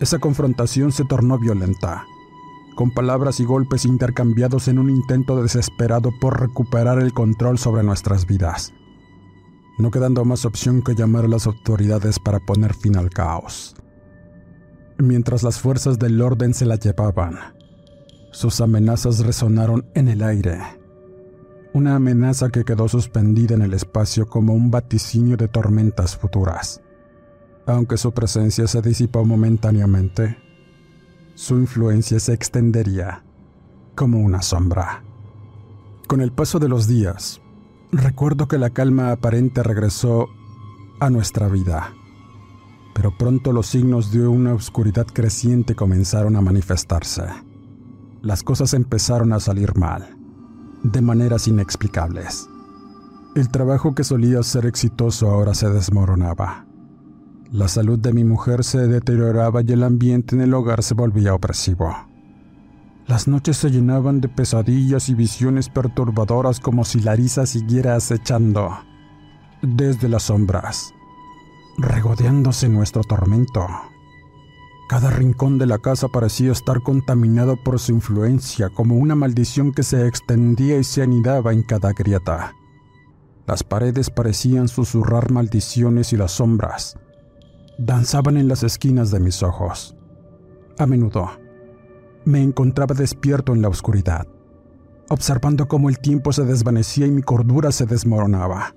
esa 0.00 0.18
confrontación 0.18 0.90
se 0.90 1.04
tornó 1.04 1.38
violenta, 1.38 2.04
con 2.74 2.90
palabras 2.90 3.38
y 3.38 3.44
golpes 3.44 3.84
intercambiados 3.84 4.66
en 4.66 4.80
un 4.80 4.90
intento 4.90 5.40
desesperado 5.40 6.10
por 6.20 6.40
recuperar 6.40 6.98
el 6.98 7.12
control 7.12 7.58
sobre 7.58 7.84
nuestras 7.84 8.26
vidas 8.26 8.72
no 9.78 9.90
quedando 9.90 10.24
más 10.24 10.44
opción 10.44 10.82
que 10.82 10.94
llamar 10.94 11.26
a 11.26 11.28
las 11.28 11.46
autoridades 11.46 12.18
para 12.18 12.40
poner 12.40 12.74
fin 12.74 12.96
al 12.96 13.10
caos. 13.10 13.74
Mientras 14.98 15.42
las 15.42 15.60
fuerzas 15.60 15.98
del 15.98 16.20
orden 16.22 16.54
se 16.54 16.64
la 16.64 16.76
llevaban, 16.76 17.36
sus 18.32 18.60
amenazas 18.60 19.20
resonaron 19.20 19.86
en 19.94 20.08
el 20.08 20.22
aire. 20.22 20.60
Una 21.76 21.96
amenaza 21.96 22.48
que 22.48 22.64
quedó 22.64 22.88
suspendida 22.88 23.54
en 23.54 23.60
el 23.60 23.74
espacio 23.74 24.30
como 24.30 24.54
un 24.54 24.70
vaticinio 24.70 25.36
de 25.36 25.46
tormentas 25.46 26.16
futuras. 26.16 26.80
Aunque 27.66 27.98
su 27.98 28.14
presencia 28.14 28.66
se 28.66 28.80
disipó 28.80 29.26
momentáneamente, 29.26 30.38
su 31.34 31.56
influencia 31.56 32.18
se 32.18 32.32
extendería 32.32 33.22
como 33.94 34.20
una 34.20 34.40
sombra. 34.40 35.04
Con 36.08 36.22
el 36.22 36.32
paso 36.32 36.58
de 36.58 36.68
los 36.70 36.86
días, 36.86 37.42
Recuerdo 37.92 38.48
que 38.48 38.58
la 38.58 38.70
calma 38.70 39.12
aparente 39.12 39.62
regresó 39.62 40.28
a 40.98 41.10
nuestra 41.10 41.48
vida, 41.48 41.92
pero 42.94 43.16
pronto 43.16 43.52
los 43.52 43.66
signos 43.66 44.10
de 44.10 44.26
una 44.26 44.54
oscuridad 44.54 45.06
creciente 45.06 45.74
comenzaron 45.74 46.36
a 46.36 46.40
manifestarse. 46.40 47.24
Las 48.22 48.42
cosas 48.42 48.74
empezaron 48.74 49.32
a 49.32 49.40
salir 49.40 49.76
mal, 49.76 50.15
de 50.92 51.00
maneras 51.00 51.48
inexplicables. 51.48 52.48
El 53.34 53.48
trabajo 53.50 53.94
que 53.94 54.04
solía 54.04 54.42
ser 54.42 54.66
exitoso 54.66 55.28
ahora 55.30 55.54
se 55.54 55.68
desmoronaba. 55.68 56.64
La 57.50 57.68
salud 57.68 57.98
de 57.98 58.12
mi 58.12 58.24
mujer 58.24 58.64
se 58.64 58.86
deterioraba 58.86 59.62
y 59.62 59.72
el 59.72 59.82
ambiente 59.82 60.34
en 60.34 60.42
el 60.42 60.54
hogar 60.54 60.82
se 60.82 60.94
volvía 60.94 61.34
opresivo. 61.34 61.94
Las 63.06 63.28
noches 63.28 63.56
se 63.56 63.70
llenaban 63.70 64.20
de 64.20 64.28
pesadillas 64.28 65.08
y 65.08 65.14
visiones 65.14 65.68
perturbadoras 65.68 66.60
como 66.60 66.84
si 66.84 67.00
Larisa 67.00 67.46
siguiera 67.46 67.94
acechando 67.94 68.76
desde 69.62 70.08
las 70.08 70.24
sombras, 70.24 70.92
regodeándose 71.78 72.68
nuestro 72.68 73.02
tormento. 73.02 73.66
Cada 74.88 75.10
rincón 75.10 75.58
de 75.58 75.66
la 75.66 75.78
casa 75.78 76.08
parecía 76.08 76.52
estar 76.52 76.82
contaminado 76.82 77.56
por 77.62 77.78
su 77.80 77.92
influencia, 77.92 78.68
como 78.68 78.96
una 78.96 79.14
maldición 79.14 79.72
que 79.72 79.82
se 79.82 80.06
extendía 80.06 80.78
y 80.78 80.84
se 80.84 81.02
anidaba 81.02 81.52
en 81.52 81.62
cada 81.62 81.92
grieta. 81.92 82.52
Las 83.46 83.64
paredes 83.64 84.10
parecían 84.10 84.68
susurrar 84.68 85.30
maldiciones 85.30 86.12
y 86.12 86.16
las 86.16 86.32
sombras 86.32 86.96
danzaban 87.78 88.36
en 88.36 88.48
las 88.48 88.62
esquinas 88.62 89.10
de 89.10 89.20
mis 89.20 89.42
ojos. 89.42 89.96
A 90.78 90.86
menudo, 90.86 91.30
me 92.24 92.42
encontraba 92.42 92.94
despierto 92.94 93.54
en 93.54 93.62
la 93.62 93.68
oscuridad, 93.68 94.26
observando 95.08 95.68
cómo 95.68 95.88
el 95.88 95.98
tiempo 95.98 96.32
se 96.32 96.44
desvanecía 96.44 97.06
y 97.06 97.10
mi 97.10 97.22
cordura 97.22 97.72
se 97.72 97.86
desmoronaba. 97.86 98.74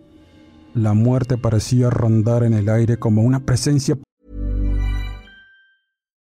La 0.73 0.93
muerte 0.93 1.37
parecía 1.37 1.89
rondar 1.89 2.43
en 2.43 2.53
el 2.53 2.69
aire 2.69 2.97
como 2.97 3.23
una 3.23 3.39
presencia. 3.39 3.97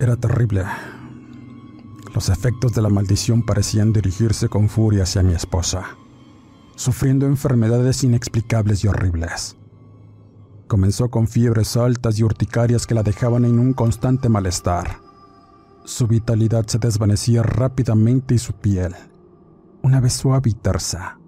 Era 0.00 0.16
terrible. 0.16 0.64
Los 2.14 2.30
efectos 2.30 2.72
de 2.72 2.80
la 2.80 2.88
maldición 2.88 3.42
parecían 3.42 3.92
dirigirse 3.92 4.48
con 4.48 4.70
furia 4.70 5.02
hacia 5.02 5.22
mi 5.22 5.34
esposa, 5.34 5.84
sufriendo 6.74 7.26
enfermedades 7.26 8.02
inexplicables 8.02 8.82
y 8.82 8.88
horribles. 8.88 9.58
Comenzó 10.68 11.10
con 11.10 11.28
fiebres 11.28 11.76
altas 11.76 12.18
y 12.18 12.22
urticarias 12.22 12.86
que 12.86 12.94
la 12.94 13.02
dejaban 13.02 13.44
en 13.44 13.58
un 13.58 13.74
constante 13.74 14.30
malestar. 14.30 14.96
Su 15.84 16.06
vitalidad 16.06 16.66
se 16.66 16.78
desvanecía 16.78 17.42
rápidamente 17.42 18.34
y 18.34 18.38
su 18.38 18.54
piel, 18.54 18.94
una 19.82 20.00
vez 20.00 20.14
suave 20.14 20.48
y 20.48 20.54
tersa, 20.54 21.18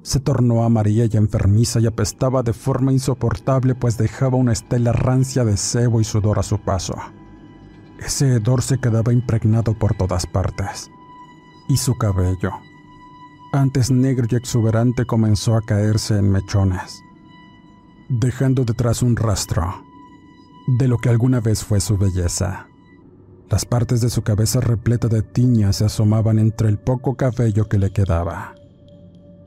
se 0.00 0.20
tornó 0.20 0.64
amarilla 0.64 1.04
y 1.04 1.18
enfermiza 1.18 1.80
y 1.80 1.86
apestaba 1.86 2.42
de 2.42 2.54
forma 2.54 2.94
insoportable 2.94 3.74
pues 3.74 3.98
dejaba 3.98 4.38
una 4.38 4.54
estela 4.54 4.92
rancia 4.92 5.44
de 5.44 5.58
sebo 5.58 6.00
y 6.00 6.04
sudor 6.04 6.38
a 6.38 6.42
su 6.42 6.58
paso. 6.64 6.94
Ese 8.00 8.34
hedor 8.34 8.62
se 8.62 8.78
quedaba 8.78 9.12
impregnado 9.12 9.74
por 9.74 9.94
todas 9.94 10.26
partes. 10.26 10.90
Y 11.68 11.76
su 11.76 11.96
cabello, 11.96 12.52
antes 13.52 13.90
negro 13.90 14.26
y 14.30 14.36
exuberante, 14.36 15.04
comenzó 15.04 15.54
a 15.54 15.62
caerse 15.62 16.16
en 16.16 16.30
mechones, 16.30 17.02
dejando 18.08 18.64
detrás 18.64 19.02
un 19.02 19.16
rastro 19.16 19.84
de 20.78 20.88
lo 20.88 20.98
que 20.98 21.10
alguna 21.10 21.40
vez 21.40 21.62
fue 21.62 21.80
su 21.80 21.98
belleza. 21.98 22.66
Las 23.50 23.64
partes 23.64 24.00
de 24.00 24.08
su 24.08 24.22
cabeza 24.22 24.60
repleta 24.60 25.08
de 25.08 25.22
tiñas 25.22 25.76
se 25.76 25.84
asomaban 25.84 26.38
entre 26.38 26.68
el 26.68 26.78
poco 26.78 27.16
cabello 27.16 27.68
que 27.68 27.78
le 27.78 27.92
quedaba. 27.92 28.54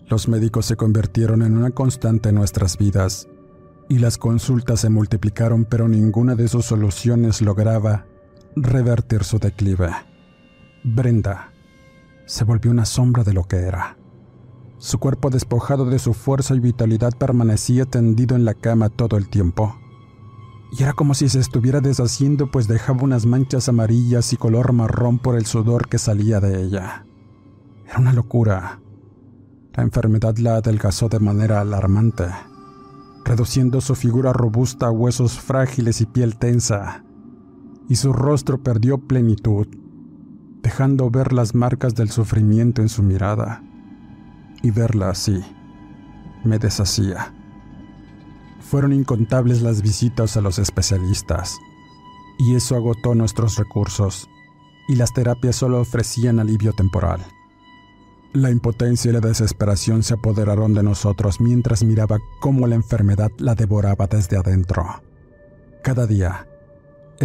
Los 0.07 0.27
médicos 0.27 0.65
se 0.67 0.75
convirtieron 0.75 1.41
en 1.41 1.57
una 1.57 1.71
constante 1.71 2.29
en 2.29 2.35
nuestras 2.35 2.77
vidas 2.77 3.27
y 3.89 3.99
las 3.99 4.17
consultas 4.17 4.81
se 4.81 4.89
multiplicaron, 4.89 5.65
pero 5.65 5.87
ninguna 5.87 6.35
de 6.35 6.47
sus 6.47 6.65
soluciones 6.65 7.41
lograba 7.41 8.05
revertir 8.55 9.23
su 9.23 9.39
declive. 9.39 9.89
Brenda 10.83 11.51
se 12.25 12.43
volvió 12.43 12.71
una 12.71 12.85
sombra 12.85 13.23
de 13.23 13.33
lo 13.33 13.43
que 13.45 13.57
era. 13.57 13.97
Su 14.77 14.99
cuerpo 14.99 15.29
despojado 15.29 15.85
de 15.85 15.99
su 15.99 16.13
fuerza 16.13 16.55
y 16.55 16.59
vitalidad 16.59 17.13
permanecía 17.17 17.85
tendido 17.85 18.35
en 18.35 18.45
la 18.45 18.53
cama 18.53 18.89
todo 18.89 19.17
el 19.17 19.29
tiempo. 19.29 19.75
Y 20.77 20.83
era 20.83 20.93
como 20.93 21.13
si 21.13 21.29
se 21.29 21.39
estuviera 21.39 21.79
deshaciendo 21.79 22.51
pues 22.51 22.67
dejaba 22.67 23.03
unas 23.03 23.25
manchas 23.25 23.69
amarillas 23.69 24.33
y 24.33 24.37
color 24.37 24.73
marrón 24.73 25.19
por 25.19 25.35
el 25.35 25.45
sudor 25.45 25.87
que 25.87 25.97
salía 25.97 26.39
de 26.39 26.61
ella. 26.63 27.05
Era 27.87 27.99
una 27.99 28.13
locura. 28.13 28.79
La 29.73 29.83
enfermedad 29.83 30.37
la 30.37 30.57
adelgazó 30.57 31.09
de 31.09 31.19
manera 31.19 31.61
alarmante, 31.61 32.25
reduciendo 33.25 33.81
su 33.81 33.95
figura 33.95 34.33
robusta 34.33 34.87
a 34.87 34.91
huesos 34.91 35.39
frágiles 35.39 36.01
y 36.01 36.05
piel 36.05 36.37
tensa 36.37 37.03
y 37.89 37.95
su 37.95 38.13
rostro 38.13 38.61
perdió 38.61 38.97
plenitud, 38.97 39.67
dejando 40.61 41.09
ver 41.09 41.33
las 41.33 41.55
marcas 41.55 41.95
del 41.95 42.09
sufrimiento 42.09 42.81
en 42.81 42.89
su 42.89 43.03
mirada. 43.03 43.63
Y 44.61 44.71
verla 44.71 45.09
así 45.09 45.43
me 46.43 46.59
deshacía. 46.59 47.33
Fueron 48.59 48.93
incontables 48.93 49.61
las 49.61 49.81
visitas 49.81 50.37
a 50.37 50.41
los 50.41 50.59
especialistas, 50.59 51.57
y 52.39 52.55
eso 52.55 52.75
agotó 52.75 53.15
nuestros 53.15 53.57
recursos, 53.57 54.29
y 54.87 54.95
las 54.95 55.13
terapias 55.13 55.55
solo 55.55 55.79
ofrecían 55.79 56.39
alivio 56.39 56.73
temporal. 56.73 57.21
La 58.33 58.49
impotencia 58.49 59.09
y 59.09 59.13
la 59.13 59.19
desesperación 59.19 60.01
se 60.01 60.15
apoderaron 60.15 60.73
de 60.73 60.81
nosotros 60.81 61.39
mientras 61.39 61.83
miraba 61.83 62.17
cómo 62.41 62.65
la 62.65 62.75
enfermedad 62.75 63.31
la 63.37 63.53
devoraba 63.53 64.07
desde 64.07 64.37
adentro. 64.37 65.03
Cada 65.83 66.07
día, 66.07 66.47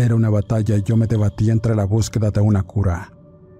era 0.02 0.14
una 0.14 0.30
batalla 0.30 0.76
y 0.76 0.82
yo 0.82 0.96
me 0.96 1.06
debatía 1.06 1.52
entre 1.52 1.74
la 1.74 1.84
búsqueda 1.84 2.30
de 2.30 2.40
una 2.40 2.62
cura 2.62 3.12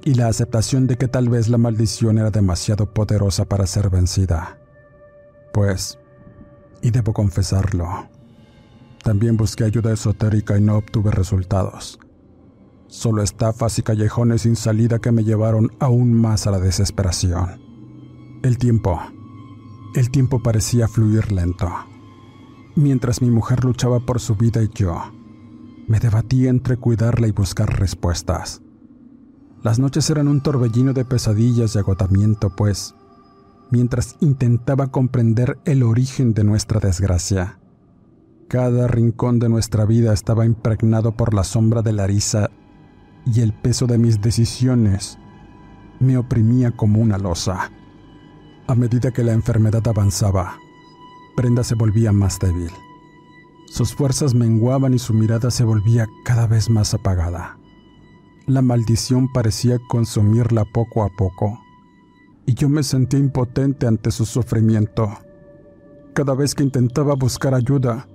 y 0.04 0.14
la 0.14 0.28
aceptación 0.28 0.86
de 0.86 0.96
que 0.96 1.08
tal 1.08 1.28
vez 1.28 1.48
la 1.48 1.58
maldición 1.58 2.18
era 2.18 2.30
demasiado 2.30 2.92
poderosa 2.92 3.44
para 3.44 3.66
ser 3.66 3.90
vencida. 3.90 4.58
Pues, 5.52 5.98
y 6.82 6.90
debo 6.90 7.12
confesarlo, 7.12 8.08
también 9.02 9.36
busqué 9.36 9.64
ayuda 9.64 9.92
esotérica 9.92 10.56
y 10.58 10.62
no 10.62 10.76
obtuve 10.76 11.10
resultados. 11.10 11.98
Solo 12.86 13.22
estafas 13.22 13.78
y 13.78 13.82
callejones 13.82 14.42
sin 14.42 14.56
salida 14.56 14.98
que 14.98 15.12
me 15.12 15.24
llevaron 15.24 15.70
aún 15.78 16.12
más 16.12 16.46
a 16.46 16.50
la 16.50 16.58
desesperación. 16.58 17.60
El 18.42 18.56
tiempo, 18.56 19.00
el 19.94 20.10
tiempo 20.10 20.42
parecía 20.42 20.88
fluir 20.88 21.32
lento. 21.32 21.70
Mientras 22.76 23.20
mi 23.20 23.30
mujer 23.30 23.64
luchaba 23.64 24.00
por 24.00 24.20
su 24.20 24.36
vida 24.36 24.62
y 24.62 24.70
yo, 24.72 25.02
me 25.88 25.98
debatía 25.98 26.50
entre 26.50 26.76
cuidarla 26.76 27.26
y 27.26 27.32
buscar 27.32 27.80
respuestas. 27.80 28.62
Las 29.62 29.80
noches 29.80 30.08
eran 30.10 30.28
un 30.28 30.40
torbellino 30.40 30.92
de 30.92 31.04
pesadillas 31.04 31.74
y 31.74 31.78
agotamiento, 31.78 32.54
pues, 32.54 32.94
mientras 33.70 34.16
intentaba 34.20 34.88
comprender 34.88 35.58
el 35.64 35.82
origen 35.82 36.34
de 36.34 36.44
nuestra 36.44 36.78
desgracia, 36.78 37.58
cada 38.48 38.86
rincón 38.86 39.38
de 39.38 39.48
nuestra 39.48 39.84
vida 39.84 40.14
estaba 40.14 40.46
impregnado 40.46 41.12
por 41.12 41.34
la 41.34 41.44
sombra 41.44 41.82
de 41.82 41.92
Larisa 41.92 42.50
y 43.26 43.40
el 43.40 43.52
peso 43.52 43.86
de 43.86 43.98
mis 43.98 44.22
decisiones 44.22 45.18
me 46.00 46.16
oprimía 46.16 46.70
como 46.70 47.00
una 47.00 47.18
losa. 47.18 47.70
A 48.66 48.74
medida 48.74 49.10
que 49.10 49.22
la 49.22 49.32
enfermedad 49.32 49.86
avanzaba, 49.86 50.56
Brenda 51.36 51.62
se 51.62 51.74
volvía 51.74 52.10
más 52.10 52.38
débil. 52.38 52.70
Sus 53.70 53.94
fuerzas 53.94 54.34
menguaban 54.34 54.94
y 54.94 54.98
su 54.98 55.12
mirada 55.12 55.50
se 55.50 55.62
volvía 55.62 56.06
cada 56.24 56.46
vez 56.46 56.70
más 56.70 56.94
apagada. 56.94 57.58
La 58.46 58.62
maldición 58.62 59.30
parecía 59.30 59.78
consumirla 59.88 60.64
poco 60.64 61.04
a 61.04 61.10
poco, 61.10 61.60
y 62.46 62.54
yo 62.54 62.70
me 62.70 62.82
sentía 62.82 63.20
impotente 63.20 63.86
ante 63.86 64.10
su 64.10 64.24
sufrimiento. 64.24 65.18
Cada 66.14 66.34
vez 66.34 66.54
que 66.54 66.62
intentaba 66.62 67.14
buscar 67.14 67.52
ayuda, 67.52 68.08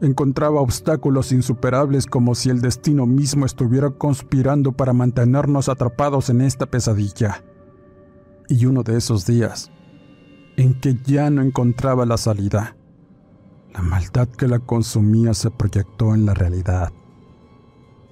encontraba 0.00 0.62
obstáculos 0.62 1.32
insuperables 1.32 2.06
como 2.06 2.34
si 2.34 2.48
el 2.48 2.62
destino 2.62 3.04
mismo 3.06 3.44
estuviera 3.44 3.90
conspirando 3.90 4.72
para 4.72 4.94
mantenernos 4.94 5.68
atrapados 5.68 6.30
en 6.30 6.40
esta 6.40 6.66
pesadilla. 6.66 7.44
Y 8.48 8.64
uno 8.64 8.82
de 8.82 8.96
esos 8.96 9.26
días, 9.26 9.70
en 10.56 10.80
que 10.80 10.96
ya 11.04 11.28
no 11.28 11.42
encontraba 11.42 12.06
la 12.06 12.16
salida, 12.16 12.74
la 13.74 13.82
maldad 13.82 14.28
que 14.28 14.48
la 14.48 14.58
consumía 14.58 15.34
se 15.34 15.50
proyectó 15.50 16.14
en 16.14 16.26
la 16.26 16.34
realidad. 16.34 16.92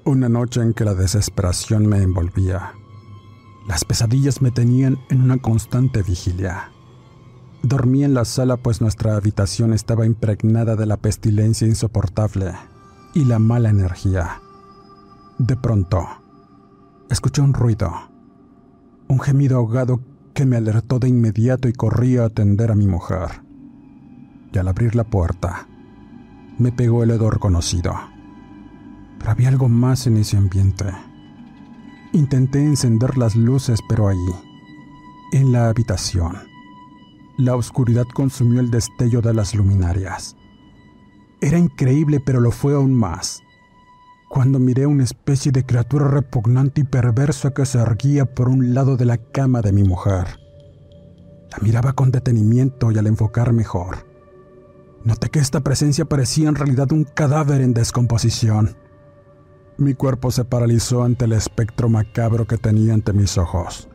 Una 0.05 0.29
noche 0.29 0.63
en 0.63 0.73
que 0.73 0.85
la 0.85 0.95
desesperación 0.95 1.87
me 1.87 1.99
envolvía. 2.03 2.73
Las 3.69 3.85
pesadillas 3.85 4.41
me 4.41 4.51
tenían 4.51 4.99
en 5.11 5.23
una 5.23 5.39
constante 5.39 6.03
vigilia. 6.03 6.71
Dormí 7.63 8.05
en 8.05 8.15
la 8.15 8.25
sala 8.25 8.57
pues 8.57 8.81
nuestra 8.81 9.17
habitación 9.17 9.75
estaba 9.75 10.07
impregnada 10.07 10.77
de 10.77 10.87
la 10.87 10.97
pestilencia 10.97 11.67
insoportable 11.67 12.55
y 13.15 13.27
la 13.27 13.39
mala 13.39 13.69
energía. 13.69 14.41
De 15.39 15.57
pronto, 15.57 16.07
escuché 17.11 17.43
un 17.43 17.53
ruido, 17.53 17.93
un 19.09 19.21
gemido 19.21 19.59
ahogado 19.59 20.01
que 20.33 20.47
me 20.47 20.57
alertó 20.57 20.99
de 20.99 21.09
inmediato 21.09 21.69
y 21.69 21.73
corrí 21.75 22.17
a 22.17 22.25
atender 22.25 22.71
a 22.71 22.75
mi 22.75 22.87
mujer. 22.87 23.50
Y 24.53 24.59
al 24.59 24.69
abrir 24.69 24.95
la 24.95 25.05
puerta, 25.05 25.67
me 26.59 26.73
pegó 26.73 27.03
el 27.03 27.11
hedor 27.11 27.39
conocido. 27.39 27.95
Pero 29.19 29.31
había 29.31 29.49
algo 29.49 29.69
más 29.69 30.07
en 30.07 30.17
ese 30.17 30.37
ambiente. 30.37 30.87
Intenté 32.13 32.65
encender 32.65 33.17
las 33.17 33.37
luces, 33.37 33.81
pero 33.89 34.09
allí, 34.09 34.35
en 35.33 35.53
la 35.53 35.69
habitación, 35.69 36.37
la 37.39 37.55
oscuridad 37.55 38.07
consumió 38.13 38.61
el 38.61 38.71
destello 38.71 39.23
de 39.23 39.33
las 39.33 39.55
luminarias. 39.55 40.37
Era 41.41 41.59
increíble, 41.59 42.21
pero 42.21 42.41
lo 42.41 42.51
fue 42.51 42.75
aún 42.75 42.93
más. 42.93 43.43
Cuando 44.29 44.59
miré 44.59 44.87
una 44.87 45.05
especie 45.05 45.51
de 45.51 45.65
criatura 45.65 46.09
repugnante 46.09 46.83
y 46.83 46.85
perversa 46.85 47.53
que 47.55 47.65
se 47.65 47.79
erguía 47.79 48.27
por 48.35 48.49
un 48.49 48.75
lado 48.75 48.97
de 48.97 49.07
la 49.07 49.17
cama 49.17 49.63
de 49.63 49.73
mi 49.73 49.83
mujer. 49.83 50.39
La 51.51 51.59
miraba 51.63 51.95
con 51.95 52.11
detenimiento 52.11 52.93
y 52.93 52.99
al 52.99 53.07
enfocar 53.07 53.53
mejor, 53.53 54.10
noté 55.05 55.31
que 55.31 55.39
esta 55.39 55.61
presencia 55.61 56.05
parecía 56.05 56.49
en 56.49 56.55
realidad 56.55 56.93
un 56.93 57.05
cadáver 57.05 57.61
en 57.61 57.75
descomposición. 57.75 58.77
Mi 59.79 59.95
cuerpo 59.95 60.31
se 60.31 60.45
paralizó 60.45 61.05
ante 61.05 61.25
el 61.25 61.33
espectro 61.33 61.89
macabro 61.89 62.47
que 62.47 62.59
tenía 62.59 62.93
ante 62.95 63.13
mis 63.13 63.39
ojos. 63.39 63.89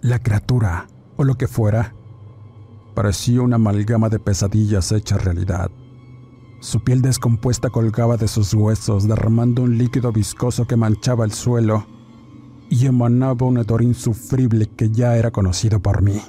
La 0.00 0.18
criatura, 0.20 0.88
o 1.16 1.24
lo 1.24 1.36
que 1.36 1.46
fuera, 1.46 1.94
parecía 2.94 3.42
una 3.42 3.56
amalgama 3.56 4.08
de 4.08 4.18
pesadillas 4.18 4.90
hecha 4.92 5.16
realidad. 5.16 5.70
Su 6.60 6.82
piel 6.82 7.02
descompuesta 7.02 7.70
colgaba 7.70 8.16
de 8.16 8.26
sus 8.26 8.52
huesos, 8.54 9.06
derramando 9.06 9.62
un 9.62 9.78
líquido 9.78 10.10
viscoso 10.10 10.66
que 10.66 10.76
manchaba 10.76 11.24
el 11.24 11.32
suelo 11.32 11.86
y 12.68 12.86
emanaba 12.86 13.46
un 13.46 13.58
hedor 13.58 13.82
insufrible 13.82 14.66
que 14.66 14.90
ya 14.90 15.16
era 15.16 15.30
conocido 15.30 15.80
por 15.80 16.02
mí. 16.02 16.20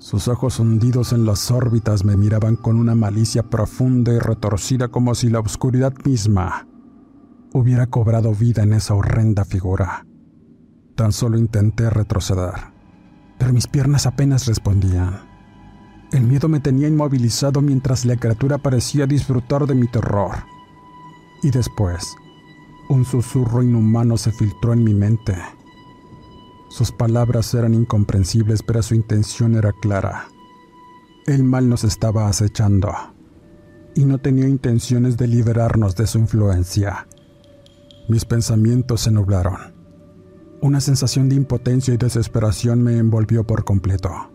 Sus 0.00 0.28
ojos 0.28 0.58
hundidos 0.58 1.12
en 1.12 1.26
las 1.26 1.50
órbitas 1.50 2.06
me 2.06 2.16
miraban 2.16 2.56
con 2.56 2.76
una 2.78 2.94
malicia 2.94 3.42
profunda 3.42 4.14
y 4.14 4.18
retorcida 4.18 4.88
como 4.88 5.14
si 5.14 5.28
la 5.28 5.40
oscuridad 5.40 5.92
misma 6.06 6.66
hubiera 7.52 7.86
cobrado 7.86 8.32
vida 8.34 8.62
en 8.62 8.72
esa 8.72 8.94
horrenda 8.94 9.44
figura. 9.44 10.06
Tan 10.94 11.12
solo 11.12 11.36
intenté 11.36 11.90
retroceder, 11.90 12.54
pero 13.38 13.52
mis 13.52 13.66
piernas 13.66 14.06
apenas 14.06 14.46
respondían. 14.46 15.20
El 16.12 16.22
miedo 16.22 16.48
me 16.48 16.60
tenía 16.60 16.88
inmovilizado 16.88 17.60
mientras 17.60 18.06
la 18.06 18.16
criatura 18.16 18.56
parecía 18.56 19.06
disfrutar 19.06 19.66
de 19.66 19.74
mi 19.74 19.86
terror. 19.86 20.32
Y 21.42 21.50
después, 21.50 22.16
un 22.88 23.04
susurro 23.04 23.62
inhumano 23.62 24.16
se 24.16 24.32
filtró 24.32 24.72
en 24.72 24.82
mi 24.82 24.94
mente. 24.94 25.36
Sus 26.70 26.92
palabras 26.92 27.52
eran 27.52 27.74
incomprensibles, 27.74 28.62
pero 28.62 28.80
su 28.80 28.94
intención 28.94 29.56
era 29.56 29.72
clara. 29.82 30.28
El 31.26 31.42
mal 31.42 31.68
nos 31.68 31.82
estaba 31.82 32.28
acechando, 32.28 32.92
y 33.96 34.04
no 34.04 34.18
tenía 34.18 34.46
intenciones 34.46 35.16
de 35.16 35.26
liberarnos 35.26 35.96
de 35.96 36.06
su 36.06 36.20
influencia. 36.20 37.08
Mis 38.08 38.24
pensamientos 38.24 39.00
se 39.00 39.10
nublaron. 39.10 39.74
Una 40.62 40.80
sensación 40.80 41.28
de 41.28 41.34
impotencia 41.34 41.92
y 41.92 41.96
desesperación 41.96 42.84
me 42.84 42.98
envolvió 42.98 43.44
por 43.44 43.64
completo. 43.64 44.30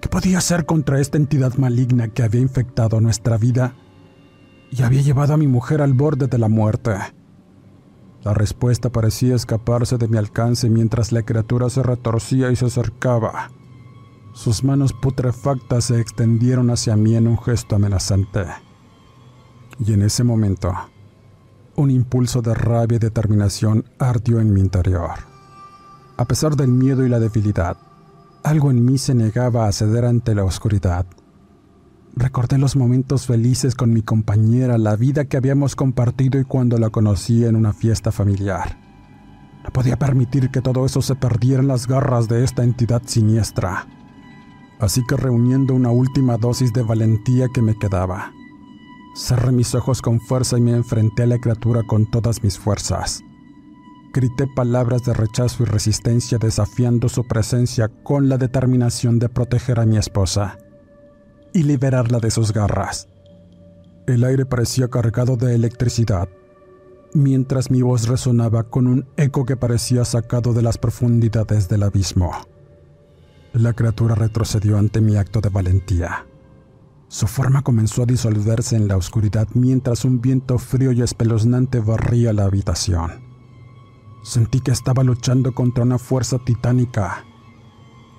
¿Qué 0.00 0.08
podía 0.08 0.38
hacer 0.38 0.64
contra 0.64 1.00
esta 1.00 1.18
entidad 1.18 1.54
maligna 1.54 2.06
que 2.06 2.22
había 2.22 2.40
infectado 2.40 3.00
nuestra 3.00 3.36
vida 3.36 3.74
y 4.70 4.82
había 4.82 5.02
llevado 5.02 5.34
a 5.34 5.38
mi 5.38 5.48
mujer 5.48 5.82
al 5.82 5.92
borde 5.92 6.28
de 6.28 6.38
la 6.38 6.48
muerte? 6.48 6.92
La 8.24 8.34
respuesta 8.34 8.90
parecía 8.90 9.34
escaparse 9.34 9.98
de 9.98 10.06
mi 10.06 10.16
alcance 10.16 10.70
mientras 10.70 11.10
la 11.10 11.22
criatura 11.22 11.68
se 11.70 11.82
retorcía 11.82 12.50
y 12.50 12.56
se 12.56 12.66
acercaba. 12.66 13.50
Sus 14.32 14.62
manos 14.62 14.92
putrefactas 14.92 15.84
se 15.86 16.00
extendieron 16.00 16.70
hacia 16.70 16.96
mí 16.96 17.16
en 17.16 17.26
un 17.26 17.36
gesto 17.38 17.76
amenazante. 17.76 18.44
Y 19.78 19.92
en 19.92 20.02
ese 20.02 20.22
momento, 20.22 20.72
un 21.74 21.90
impulso 21.90 22.42
de 22.42 22.54
rabia 22.54 22.96
y 22.96 23.00
determinación 23.00 23.84
ardió 23.98 24.40
en 24.40 24.52
mi 24.54 24.60
interior. 24.60 25.10
A 26.16 26.24
pesar 26.24 26.54
del 26.54 26.68
miedo 26.68 27.04
y 27.04 27.08
la 27.08 27.18
debilidad, 27.18 27.76
algo 28.44 28.70
en 28.70 28.84
mí 28.84 28.98
se 28.98 29.14
negaba 29.14 29.66
a 29.66 29.72
ceder 29.72 30.04
ante 30.04 30.34
la 30.34 30.44
oscuridad. 30.44 31.06
Recordé 32.14 32.58
los 32.58 32.76
momentos 32.76 33.26
felices 33.26 33.74
con 33.74 33.92
mi 33.92 34.02
compañera, 34.02 34.76
la 34.76 34.96
vida 34.96 35.24
que 35.24 35.38
habíamos 35.38 35.74
compartido 35.74 36.38
y 36.38 36.44
cuando 36.44 36.76
la 36.76 36.90
conocí 36.90 37.44
en 37.46 37.56
una 37.56 37.72
fiesta 37.72 38.12
familiar. 38.12 38.78
No 39.64 39.70
podía 39.70 39.98
permitir 39.98 40.50
que 40.50 40.60
todo 40.60 40.84
eso 40.84 41.00
se 41.00 41.14
perdiera 41.14 41.62
en 41.62 41.68
las 41.68 41.86
garras 41.86 42.28
de 42.28 42.44
esta 42.44 42.64
entidad 42.64 43.02
siniestra. 43.06 43.86
Así 44.78 45.02
que 45.06 45.16
reuniendo 45.16 45.74
una 45.74 45.90
última 45.90 46.36
dosis 46.36 46.72
de 46.74 46.82
valentía 46.82 47.46
que 47.48 47.62
me 47.62 47.78
quedaba, 47.78 48.32
cerré 49.16 49.50
mis 49.52 49.74
ojos 49.74 50.02
con 50.02 50.20
fuerza 50.20 50.58
y 50.58 50.60
me 50.60 50.72
enfrenté 50.72 51.22
a 51.22 51.26
la 51.26 51.38
criatura 51.38 51.82
con 51.82 52.10
todas 52.10 52.42
mis 52.42 52.58
fuerzas. 52.58 53.22
Grité 54.12 54.46
palabras 54.54 55.04
de 55.04 55.14
rechazo 55.14 55.62
y 55.62 55.66
resistencia 55.66 56.36
desafiando 56.36 57.08
su 57.08 57.26
presencia 57.26 57.88
con 58.02 58.28
la 58.28 58.36
determinación 58.36 59.18
de 59.18 59.30
proteger 59.30 59.80
a 59.80 59.86
mi 59.86 59.96
esposa 59.96 60.58
y 61.52 61.62
liberarla 61.62 62.18
de 62.18 62.30
sus 62.30 62.52
garras. 62.52 63.08
El 64.06 64.24
aire 64.24 64.46
parecía 64.46 64.88
cargado 64.88 65.36
de 65.36 65.54
electricidad, 65.54 66.28
mientras 67.14 67.70
mi 67.70 67.82
voz 67.82 68.08
resonaba 68.08 68.64
con 68.64 68.86
un 68.86 69.06
eco 69.16 69.44
que 69.44 69.56
parecía 69.56 70.04
sacado 70.04 70.52
de 70.52 70.62
las 70.62 70.78
profundidades 70.78 71.68
del 71.68 71.82
abismo. 71.82 72.32
La 73.52 73.74
criatura 73.74 74.14
retrocedió 74.14 74.78
ante 74.78 75.00
mi 75.00 75.16
acto 75.16 75.40
de 75.40 75.50
valentía. 75.50 76.26
Su 77.08 77.26
forma 77.26 77.62
comenzó 77.62 78.04
a 78.04 78.06
disolverse 78.06 78.74
en 78.74 78.88
la 78.88 78.96
oscuridad 78.96 79.46
mientras 79.52 80.06
un 80.06 80.22
viento 80.22 80.58
frío 80.58 80.92
y 80.92 81.02
espeluznante 81.02 81.80
barría 81.80 82.32
la 82.32 82.44
habitación. 82.44 83.22
Sentí 84.24 84.60
que 84.60 84.70
estaba 84.70 85.04
luchando 85.04 85.52
contra 85.52 85.84
una 85.84 85.98
fuerza 85.98 86.38
titánica, 86.38 87.26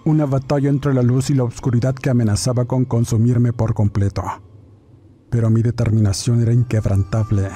una 0.05 0.25
batalla 0.25 0.69
entre 0.69 0.93
la 0.93 1.01
luz 1.01 1.29
y 1.29 1.33
la 1.33 1.43
oscuridad 1.43 1.95
que 1.95 2.09
amenazaba 2.09 2.65
con 2.65 2.85
consumirme 2.85 3.53
por 3.53 3.73
completo. 3.73 4.23
Pero 5.29 5.49
mi 5.49 5.61
determinación 5.61 6.41
era 6.41 6.53
inquebrantable, 6.53 7.49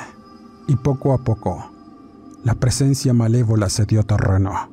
y 0.68 0.76
poco 0.78 1.14
a 1.14 1.24
poco, 1.24 1.72
la 2.44 2.56
presencia 2.56 3.14
malévola 3.14 3.70
se 3.70 3.86
dio 3.86 4.04
terreno. 4.04 4.72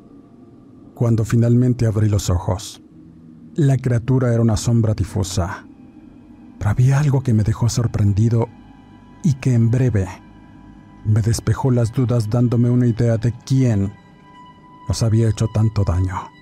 Cuando 0.93 1.25
finalmente 1.25 1.85
abrí 1.85 2.07
los 2.07 2.29
ojos, 2.29 2.81
la 3.55 3.77
criatura 3.77 4.33
era 4.33 4.41
una 4.41 4.57
sombra 4.57 4.93
difusa, 4.93 5.67
pero 6.57 6.69
había 6.69 6.99
algo 6.99 7.21
que 7.21 7.33
me 7.33 7.43
dejó 7.43 7.67
sorprendido 7.67 8.47
y 9.23 9.33
que 9.33 9.53
en 9.53 9.69
breve 9.69 10.07
me 11.05 11.21
despejó 11.21 11.71
las 11.71 11.91
dudas 11.91 12.29
dándome 12.29 12.69
una 12.69 12.87
idea 12.87 13.17
de 13.17 13.33
quién 13.45 13.93
nos 14.87 15.03
había 15.03 15.29
hecho 15.29 15.47
tanto 15.53 15.83
daño. 15.83 16.34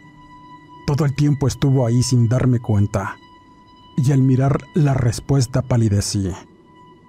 Todo 0.86 1.06
el 1.06 1.15
tiempo 1.15 1.48
estuvo 1.48 1.86
ahí 1.86 2.04
sin 2.04 2.28
darme 2.28 2.60
cuenta, 2.60 3.15
y 3.98 4.12
al 4.12 4.22
mirar 4.22 4.63
la 4.74 4.93
respuesta 4.93 5.62
palidecí, 5.62 6.32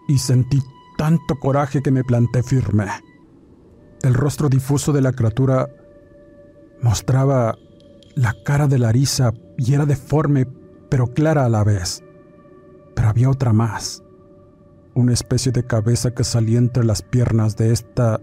y 0.08 0.18
sentí 0.18 0.62
tanto 0.96 1.38
coraje 1.40 1.82
que 1.82 1.90
me 1.90 2.04
planté 2.04 2.42
firme. 2.42 2.86
El 4.02 4.14
rostro 4.14 4.48
difuso 4.48 4.92
de 4.92 5.00
la 5.00 5.12
criatura 5.12 5.68
mostraba 6.82 7.56
la 8.14 8.34
cara 8.44 8.68
de 8.68 8.78
Larisa 8.78 9.32
y 9.56 9.74
era 9.74 9.86
deforme 9.86 10.46
pero 10.90 11.08
clara 11.08 11.44
a 11.44 11.48
la 11.48 11.64
vez. 11.64 12.04
Pero 12.94 13.08
había 13.08 13.30
otra 13.30 13.52
más 13.52 14.04
una 14.94 15.12
especie 15.12 15.52
de 15.52 15.66
cabeza 15.66 16.12
que 16.12 16.24
salía 16.24 16.58
entre 16.58 16.84
las 16.84 17.02
piernas 17.02 17.56
de 17.56 17.72
esta 17.72 18.20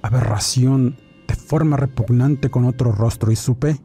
aberración 0.00 0.96
de 1.26 1.34
forma 1.34 1.76
repugnante 1.76 2.50
con 2.50 2.64
otro 2.64 2.92
rostro 2.92 3.32
y 3.32 3.36
supe 3.36 3.80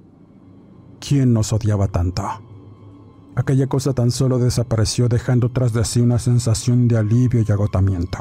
¿quién 0.99 1.33
nos 1.33 1.53
odiaba 1.53 1.87
tanto? 1.87 2.23
Aquella 3.35 3.67
cosa 3.67 3.93
tan 3.93 4.09
solo 4.09 4.39
desapareció 4.39 5.07
dejando 5.09 5.51
tras 5.51 5.71
de 5.71 5.85
sí 5.85 6.01
una 6.01 6.17
sensación 6.17 6.87
de 6.87 6.97
alivio 6.97 7.43
y 7.47 7.51
agotamiento. 7.51 8.19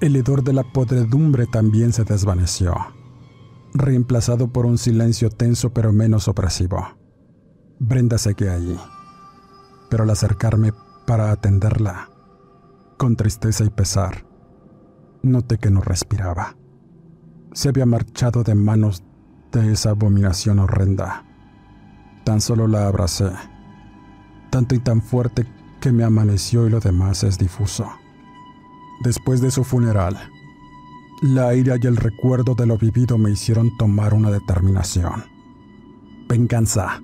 El 0.00 0.16
hedor 0.16 0.44
de 0.44 0.52
la 0.52 0.62
podredumbre 0.62 1.46
también 1.46 1.92
se 1.92 2.04
desvaneció, 2.04 2.74
reemplazado 3.72 4.48
por 4.48 4.66
un 4.66 4.76
silencio 4.76 5.30
tenso 5.30 5.72
pero 5.72 5.92
menos 5.92 6.28
opresivo. 6.28 6.86
Brenda 7.78 8.18
seguía 8.18 8.52
ahí, 8.52 8.78
pero 9.88 10.04
al 10.04 10.10
acercarme 10.10 10.72
para 11.06 11.30
atenderla, 11.30 12.10
con 12.98 13.16
tristeza 13.16 13.64
y 13.64 13.70
pesar, 13.70 14.26
noté 15.22 15.58
que 15.58 15.70
no 15.70 15.80
respiraba. 15.80 16.56
Se 17.52 17.70
había 17.70 17.86
marchado 17.86 18.42
de 18.42 18.54
manos 18.54 19.02
de 19.52 19.72
esa 19.72 19.90
abominación 19.90 20.58
horrenda. 20.58 21.24
Tan 22.24 22.40
solo 22.40 22.66
la 22.66 22.88
abracé, 22.88 23.30
tanto 24.50 24.74
y 24.74 24.78
tan 24.78 25.02
fuerte 25.02 25.46
que 25.80 25.92
me 25.92 26.04
amaneció 26.04 26.66
y 26.66 26.70
lo 26.70 26.80
demás 26.80 27.22
es 27.24 27.38
difuso. 27.38 27.86
Después 29.02 29.40
de 29.42 29.50
su 29.50 29.64
funeral, 29.64 30.18
la 31.22 31.54
ira 31.54 31.76
y 31.80 31.86
el 31.86 31.96
recuerdo 31.96 32.54
de 32.54 32.66
lo 32.66 32.78
vivido 32.78 33.18
me 33.18 33.30
hicieron 33.30 33.76
tomar 33.76 34.14
una 34.14 34.30
determinación. 34.30 35.24
Venganza. 36.28 37.02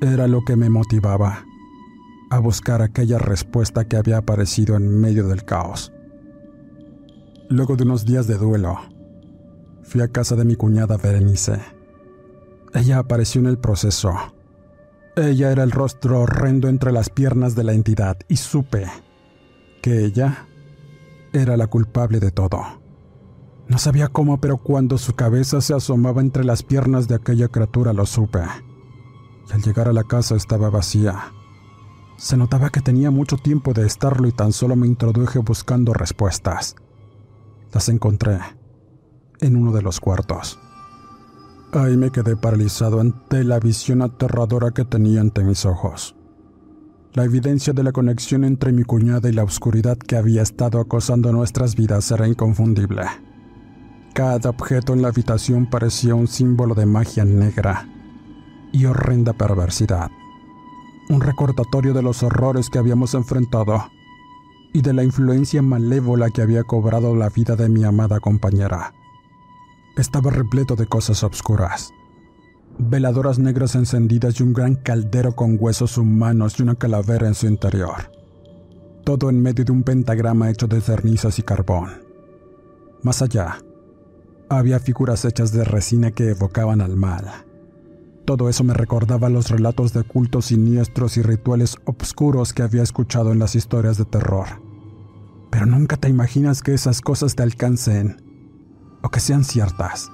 Era 0.00 0.28
lo 0.28 0.44
que 0.44 0.56
me 0.56 0.70
motivaba 0.70 1.44
a 2.30 2.38
buscar 2.38 2.82
aquella 2.82 3.18
respuesta 3.18 3.88
que 3.88 3.96
había 3.96 4.18
aparecido 4.18 4.76
en 4.76 5.00
medio 5.00 5.26
del 5.26 5.44
caos. 5.44 5.92
Luego 7.48 7.76
de 7.76 7.84
unos 7.84 8.04
días 8.04 8.26
de 8.26 8.36
duelo, 8.36 8.78
fui 9.82 10.02
a 10.02 10.08
casa 10.08 10.36
de 10.36 10.44
mi 10.44 10.54
cuñada 10.54 10.98
Berenice. 10.98 11.77
Ella 12.78 13.00
apareció 13.00 13.40
en 13.40 13.48
el 13.48 13.58
proceso. 13.58 14.14
Ella 15.16 15.50
era 15.50 15.64
el 15.64 15.72
rostro 15.72 16.20
horrendo 16.20 16.68
entre 16.68 16.92
las 16.92 17.10
piernas 17.10 17.56
de 17.56 17.64
la 17.64 17.72
entidad 17.72 18.18
y 18.28 18.36
supe 18.36 18.86
que 19.82 20.04
ella 20.04 20.46
era 21.32 21.56
la 21.56 21.66
culpable 21.66 22.20
de 22.20 22.30
todo. 22.30 22.62
No 23.66 23.78
sabía 23.78 24.06
cómo, 24.06 24.40
pero 24.40 24.58
cuando 24.58 24.96
su 24.96 25.14
cabeza 25.14 25.60
se 25.60 25.74
asomaba 25.74 26.20
entre 26.20 26.44
las 26.44 26.62
piernas 26.62 27.08
de 27.08 27.16
aquella 27.16 27.48
criatura 27.48 27.92
lo 27.92 28.06
supe. 28.06 28.44
Y 29.48 29.52
al 29.52 29.62
llegar 29.62 29.88
a 29.88 29.92
la 29.92 30.04
casa 30.04 30.36
estaba 30.36 30.70
vacía. 30.70 31.32
Se 32.16 32.36
notaba 32.36 32.70
que 32.70 32.80
tenía 32.80 33.10
mucho 33.10 33.38
tiempo 33.38 33.72
de 33.72 33.88
estarlo 33.88 34.28
y 34.28 34.32
tan 34.32 34.52
solo 34.52 34.76
me 34.76 34.86
introduje 34.86 35.40
buscando 35.40 35.94
respuestas. 35.94 36.76
Las 37.72 37.88
encontré 37.88 38.38
en 39.40 39.56
uno 39.56 39.72
de 39.72 39.82
los 39.82 39.98
cuartos. 39.98 40.60
Ahí 41.72 41.96
me 41.96 42.10
quedé 42.10 42.36
paralizado 42.36 43.00
ante 43.00 43.44
la 43.44 43.60
visión 43.60 44.02
aterradora 44.02 44.70
que 44.70 44.84
tenía 44.84 45.20
ante 45.20 45.44
mis 45.44 45.66
ojos. 45.66 46.14
La 47.12 47.24
evidencia 47.24 47.72
de 47.72 47.82
la 47.82 47.92
conexión 47.92 48.44
entre 48.44 48.72
mi 48.72 48.84
cuñada 48.84 49.28
y 49.28 49.32
la 49.32 49.44
oscuridad 49.44 49.98
que 49.98 50.16
había 50.16 50.42
estado 50.42 50.80
acosando 50.80 51.32
nuestras 51.32 51.74
vidas 51.74 52.10
era 52.10 52.28
inconfundible. 52.28 53.02
Cada 54.14 54.50
objeto 54.50 54.94
en 54.94 55.02
la 55.02 55.08
habitación 55.08 55.68
parecía 55.68 56.14
un 56.14 56.26
símbolo 56.26 56.74
de 56.74 56.86
magia 56.86 57.24
negra 57.24 57.88
y 58.72 58.84
horrenda 58.84 59.32
perversidad 59.32 60.10
un 61.08 61.20
recordatorio 61.20 61.94
de 61.94 62.02
los 62.02 62.22
horrores 62.22 62.68
que 62.68 62.78
habíamos 62.78 63.14
enfrentado 63.14 63.90
y 64.72 64.82
de 64.82 64.92
la 64.92 65.04
influencia 65.04 65.62
malévola 65.62 66.30
que 66.30 66.42
había 66.42 66.64
cobrado 66.64 67.14
la 67.16 67.30
vida 67.30 67.56
de 67.56 67.68
mi 67.68 67.84
amada 67.84 68.20
compañera. 68.20 68.92
Estaba 69.98 70.30
repleto 70.30 70.76
de 70.76 70.86
cosas 70.86 71.22
obscuras. 71.22 71.90
Veladoras 72.78 73.38
negras 73.38 73.74
encendidas 73.74 74.40
y 74.40 74.44
un 74.44 74.54
gran 74.54 74.76
caldero 74.76 75.36
con 75.36 75.58
huesos 75.60 75.98
humanos 75.98 76.58
y 76.58 76.62
una 76.62 76.76
calavera 76.76 77.28
en 77.28 77.34
su 77.34 77.46
interior. 77.46 78.10
Todo 79.04 79.28
en 79.28 79.42
medio 79.42 79.66
de 79.66 79.72
un 79.72 79.82
pentagrama 79.82 80.50
hecho 80.50 80.66
de 80.66 80.80
cernizas 80.80 81.38
y 81.38 81.42
carbón. 81.42 81.90
Más 83.02 83.20
allá, 83.20 83.58
había 84.48 84.80
figuras 84.80 85.26
hechas 85.26 85.52
de 85.52 85.64
resina 85.64 86.12
que 86.12 86.30
evocaban 86.30 86.80
al 86.80 86.96
mal 86.96 87.26
todo 88.28 88.50
eso 88.50 88.62
me 88.62 88.74
recordaba 88.74 89.30
los 89.30 89.48
relatos 89.48 89.94
de 89.94 90.02
cultos 90.02 90.44
siniestros 90.44 91.16
y 91.16 91.22
rituales 91.22 91.78
obscuros 91.86 92.52
que 92.52 92.62
había 92.62 92.82
escuchado 92.82 93.32
en 93.32 93.38
las 93.38 93.54
historias 93.54 93.96
de 93.96 94.04
terror. 94.04 94.48
Pero 95.48 95.64
nunca 95.64 95.96
te 95.96 96.10
imaginas 96.10 96.60
que 96.60 96.74
esas 96.74 97.00
cosas 97.00 97.36
te 97.36 97.42
alcancen 97.42 98.27
o 99.02 99.08
que 99.10 99.20
sean 99.20 99.44
ciertas, 99.44 100.10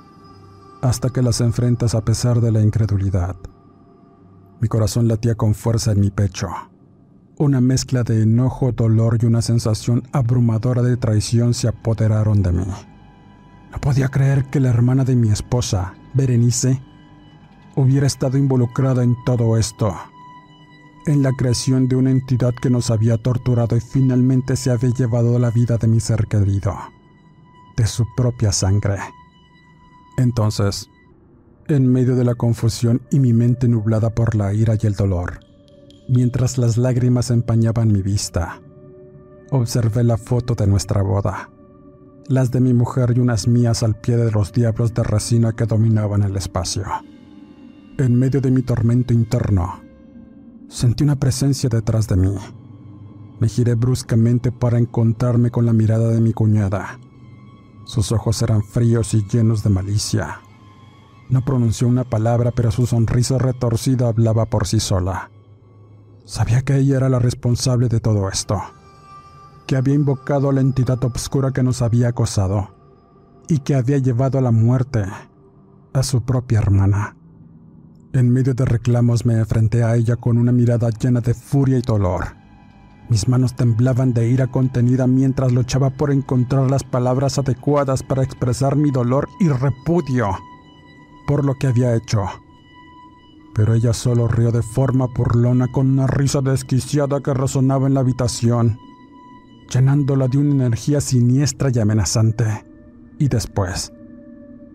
hasta 0.83 1.11
que 1.11 1.23
las 1.23 1.41
enfrentas 1.41 1.95
a 1.95 2.05
pesar 2.05 2.41
de 2.41 2.53
la 2.53 2.61
incredulidad. 2.61 3.37
Mi 4.61 4.69
corazón 4.69 5.09
latía 5.09 5.35
con 5.35 5.55
fuerza 5.55 5.93
en 5.93 6.01
mi 6.01 6.11
pecho. 6.11 6.49
Una 7.37 7.61
mezcla 7.61 8.03
de 8.03 8.23
enojo, 8.23 8.73
dolor 8.73 9.19
y 9.21 9.27
una 9.27 9.43
sensación 9.43 10.05
abrumadora 10.13 10.83
de 10.83 10.97
traición 10.97 11.53
se 11.53 11.69
apoderaron 11.69 12.43
de 12.43 12.53
mí. 12.53 12.67
No 13.73 13.81
podía 13.81 14.09
creer 14.09 14.45
que 14.51 14.61
la 14.61 14.69
hermana 14.69 15.05
de 15.05 15.17
mi 15.17 15.31
esposa, 15.31 15.95
Berenice, 16.15 16.81
hubiera 17.75 18.07
estado 18.07 18.39
involucrada 18.39 19.03
en 19.03 19.17
todo 19.27 19.57
esto, 19.57 19.95
en 21.07 21.23
la 21.23 21.33
creación 21.33 21.89
de 21.89 21.97
una 21.97 22.11
entidad 22.11 22.55
que 22.55 22.71
nos 22.71 22.91
había 22.91 23.19
torturado 23.19 23.77
y 23.77 23.81
finalmente 23.81 24.57
se 24.57 24.71
había 24.71 24.91
llevado 24.91 25.39
la 25.39 25.51
vida 25.51 25.77
de 25.77 25.89
mi 25.89 26.01
ser 26.01 26.27
querido, 26.29 26.77
de 27.77 27.87
su 27.87 28.05
propia 28.17 28.53
sangre. 28.53 28.99
Entonces, 30.17 30.89
en 31.67 31.91
medio 31.91 32.15
de 32.15 32.25
la 32.25 32.35
confusión 32.35 33.03
y 33.11 33.19
mi 33.19 33.33
mente 33.33 33.69
nublada 33.69 34.11
por 34.11 34.35
la 34.35 34.53
ira 34.53 34.75
y 34.81 34.87
el 34.87 34.95
dolor, 34.95 35.41
mientras 36.09 36.59
las 36.59 36.77
lágrimas 36.77 37.31
empañaban 37.31 37.93
mi 37.93 38.03
vista, 38.03 38.61
observé 39.51 40.05
la 40.05 40.17
foto 40.17 40.55
de 40.55 40.67
nuestra 40.67 41.03
boda, 41.03 41.51
las 42.29 42.51
de 42.51 42.61
mi 42.61 42.73
mujer 42.73 43.15
y 43.17 43.21
unas 43.21 43.49
mías 43.49 43.83
al 43.83 43.97
pie 43.97 44.17
de 44.17 44.31
los 44.31 44.53
diablos 44.53 44.95
de 44.95 45.03
resina 45.03 45.53
que 45.53 45.67
dominaban 45.67 46.23
el 46.23 46.37
espacio. 46.37 46.85
En 47.99 48.15
medio 48.19 48.41
de 48.41 48.51
mi 48.51 48.63
tormento 48.63 49.15
interno, 49.15 49.81
sentí 50.69 51.05
una 51.05 51.17
presencia 51.17 51.69
detrás 51.69 52.09
de 52.09 52.17
mí. 52.17 52.35
Me 53.41 53.49
giré 53.49 53.75
bruscamente 53.75 54.53
para 54.53 54.79
encontrarme 54.79 55.51
con 55.51 55.67
la 55.67 55.73
mirada 55.73 56.09
de 56.09 56.21
mi 56.21 56.33
cuñada. 56.33 56.99
Sus 57.85 58.13
ojos 58.13 58.41
eran 58.43 58.63
fríos 58.63 59.15
y 59.15 59.27
llenos 59.27 59.63
de 59.63 59.71
malicia. 59.71 60.41
No 61.29 61.45
pronunció 61.45 61.89
una 61.89 62.05
palabra, 62.05 62.51
pero 62.53 62.71
su 62.71 62.87
sonrisa 62.87 63.39
retorcida 63.39 64.09
hablaba 64.09 64.47
por 64.47 64.67
sí 64.67 64.81
sola. 64.81 65.31
Sabía 66.25 66.63
que 66.63 66.77
ella 66.77 66.97
era 66.97 67.09
la 67.09 67.19
responsable 67.19 67.89
de 67.89 68.01
todo 68.01 68.29
esto, 68.29 68.61
que 69.67 69.77
había 69.77 69.95
invocado 69.95 70.49
a 70.49 70.53
la 70.53 70.61
entidad 70.61 71.03
obscura 71.05 71.53
que 71.53 71.63
nos 71.63 71.83
había 71.83 72.09
acosado 72.09 72.75
y 73.49 73.59
que 73.59 73.75
había 73.75 73.99
llevado 73.99 74.39
a 74.39 74.43
la 74.43 74.51
muerte 74.51 75.05
a 75.93 76.03
su 76.03 76.23
propia 76.23 76.59
hermana. 76.59 77.17
En 78.13 78.31
medio 78.31 78.55
de 78.55 78.65
reclamos 78.65 79.27
me 79.27 79.35
enfrenté 79.35 79.83
a 79.83 79.97
ella 79.97 80.17
con 80.17 80.39
una 80.39 80.53
mirada 80.53 80.89
llena 80.91 81.21
de 81.21 81.35
furia 81.35 81.79
y 81.79 81.83
dolor. 81.83 82.44
Mis 83.09 83.29
manos 83.29 83.55
temblaban 83.55 84.15
de 84.15 84.29
ira 84.29 84.47
contenida 84.47 85.07
mientras 85.07 85.53
luchaba 85.53 85.91
por 85.91 86.11
encontrar 86.11 86.71
las 86.71 86.83
palabras 86.83 87.39
adecuadas 87.39 88.03
para 88.03 88.23
expresar 88.23 88.77
mi 88.77 88.91
dolor 88.91 89.29
y 89.41 89.49
repudio 89.49 90.37
por 91.27 91.45
lo 91.45 91.55
que 91.55 91.67
había 91.67 91.95
hecho. 91.95 92.25
Pero 93.55 93.75
ella 93.75 93.93
solo 93.93 94.27
rió 94.27 94.51
de 94.51 94.63
forma 94.63 95.07
burlona 95.07 95.69
con 95.69 95.91
una 95.91 96.07
risa 96.07 96.41
desquiciada 96.41 97.21
que 97.21 97.35
resonaba 97.35 97.87
en 97.87 97.95
la 97.95 98.01
habitación, 98.01 98.79
llenándola 99.73 100.29
de 100.29 100.39
una 100.39 100.67
energía 100.67 101.01
siniestra 101.01 101.71
y 101.73 101.79
amenazante. 101.79 102.65
Y 103.19 103.29
después, 103.29 103.93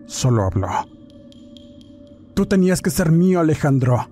solo 0.06 0.44
habló. 0.44 0.68
Tú 2.34 2.46
tenías 2.46 2.80
que 2.80 2.90
ser 2.90 3.12
mío, 3.12 3.40
Alejandro. 3.40 4.08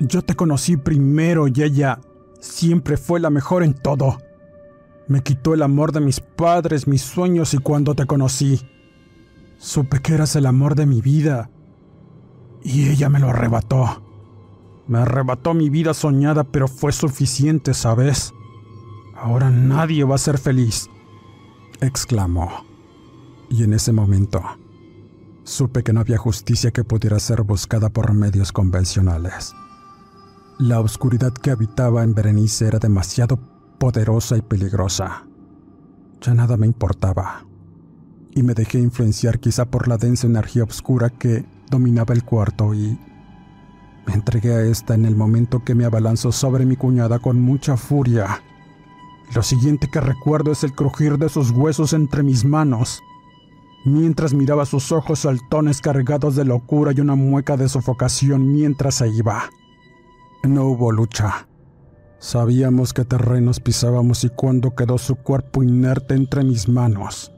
Yo 0.00 0.22
te 0.22 0.34
conocí 0.34 0.76
primero 0.76 1.46
y 1.46 1.62
ella 1.62 2.00
siempre 2.44 2.96
fue 2.96 3.20
la 3.20 3.30
mejor 3.30 3.62
en 3.62 3.74
todo. 3.74 4.18
Me 5.08 5.22
quitó 5.22 5.54
el 5.54 5.62
amor 5.62 5.92
de 5.92 6.00
mis 6.00 6.20
padres, 6.20 6.86
mis 6.86 7.02
sueños 7.02 7.54
y 7.54 7.58
cuando 7.58 7.94
te 7.94 8.06
conocí, 8.06 8.60
supe 9.56 10.00
que 10.00 10.14
eras 10.14 10.36
el 10.36 10.46
amor 10.46 10.74
de 10.74 10.86
mi 10.86 11.00
vida. 11.00 11.50
Y 12.62 12.88
ella 12.88 13.08
me 13.08 13.18
lo 13.18 13.30
arrebató. 13.30 14.02
Me 14.86 14.98
arrebató 14.98 15.54
mi 15.54 15.70
vida 15.70 15.94
soñada, 15.94 16.44
pero 16.44 16.68
fue 16.68 16.92
suficiente, 16.92 17.72
¿sabes? 17.72 18.32
Ahora 19.16 19.50
nadie 19.50 20.04
va 20.04 20.16
a 20.16 20.18
ser 20.18 20.38
feliz, 20.38 20.88
exclamó. 21.80 22.50
Y 23.48 23.62
en 23.62 23.72
ese 23.72 23.92
momento, 23.92 24.42
supe 25.44 25.82
que 25.82 25.92
no 25.92 26.00
había 26.00 26.18
justicia 26.18 26.70
que 26.70 26.84
pudiera 26.84 27.18
ser 27.18 27.42
buscada 27.42 27.88
por 27.88 28.12
medios 28.12 28.52
convencionales. 28.52 29.54
La 30.58 30.78
oscuridad 30.78 31.32
que 31.32 31.50
habitaba 31.50 32.04
en 32.04 32.14
Berenice 32.14 32.68
era 32.68 32.78
demasiado 32.78 33.40
poderosa 33.80 34.36
y 34.36 34.40
peligrosa. 34.40 35.26
Ya 36.20 36.32
nada 36.32 36.56
me 36.56 36.68
importaba, 36.68 37.44
y 38.30 38.44
me 38.44 38.54
dejé 38.54 38.78
influenciar 38.78 39.40
quizá 39.40 39.64
por 39.64 39.88
la 39.88 39.96
densa 39.96 40.28
energía 40.28 40.62
oscura 40.62 41.10
que 41.10 41.44
dominaba 41.68 42.14
el 42.14 42.22
cuarto 42.22 42.72
y 42.72 42.96
Me 44.06 44.14
entregué 44.14 44.54
a 44.54 44.62
esta 44.62 44.94
en 44.94 45.06
el 45.06 45.16
momento 45.16 45.64
que 45.64 45.74
me 45.74 45.86
abalanzó 45.86 46.30
sobre 46.30 46.66
mi 46.66 46.76
cuñada 46.76 47.18
con 47.18 47.40
mucha 47.40 47.76
furia. 47.76 48.42
Lo 49.34 49.42
siguiente 49.42 49.88
que 49.90 50.00
recuerdo 50.00 50.52
es 50.52 50.62
el 50.62 50.72
crujir 50.72 51.18
de 51.18 51.30
sus 51.30 51.50
huesos 51.50 51.94
entre 51.94 52.22
mis 52.22 52.44
manos, 52.44 53.00
mientras 53.84 54.34
miraba 54.34 54.66
sus 54.66 54.92
ojos 54.92 55.20
saltones 55.20 55.80
cargados 55.80 56.36
de 56.36 56.44
locura 56.44 56.92
y 56.92 57.00
una 57.00 57.16
mueca 57.16 57.56
de 57.56 57.68
sofocación 57.68 58.52
mientras 58.52 58.96
se 58.96 59.08
iba. 59.08 59.50
No 60.44 60.66
hubo 60.66 60.92
lucha. 60.92 61.48
Sabíamos 62.18 62.92
qué 62.92 63.06
terrenos 63.06 63.60
pisábamos 63.60 64.24
y 64.24 64.28
cuando 64.28 64.74
quedó 64.74 64.98
su 64.98 65.16
cuerpo 65.16 65.62
inerte 65.62 66.14
entre 66.14 66.44
mis 66.44 66.68
manos. 66.68 67.32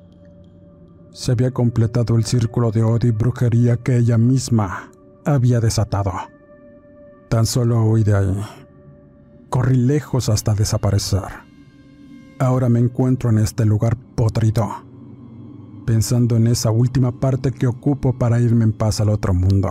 Se 1.12 1.30
había 1.30 1.52
completado 1.52 2.16
el 2.16 2.24
círculo 2.24 2.72
de 2.72 2.82
odio 2.82 3.10
y 3.10 3.12
brujería 3.12 3.76
que 3.76 3.96
ella 3.96 4.18
misma 4.18 4.90
había 5.24 5.60
desatado. 5.60 6.12
Tan 7.28 7.46
solo 7.46 7.84
huí 7.84 8.02
de 8.02 8.16
ahí. 8.16 8.44
Corrí 9.50 9.76
lejos 9.76 10.28
hasta 10.28 10.54
desaparecer. 10.54 11.22
Ahora 12.40 12.68
me 12.68 12.80
encuentro 12.80 13.30
en 13.30 13.38
este 13.38 13.64
lugar 13.64 13.96
podrido, 14.16 14.68
pensando 15.86 16.36
en 16.36 16.48
esa 16.48 16.72
última 16.72 17.12
parte 17.12 17.52
que 17.52 17.68
ocupo 17.68 18.18
para 18.18 18.40
irme 18.40 18.64
en 18.64 18.72
paz 18.72 19.00
al 19.00 19.10
otro 19.10 19.32
mundo. 19.32 19.70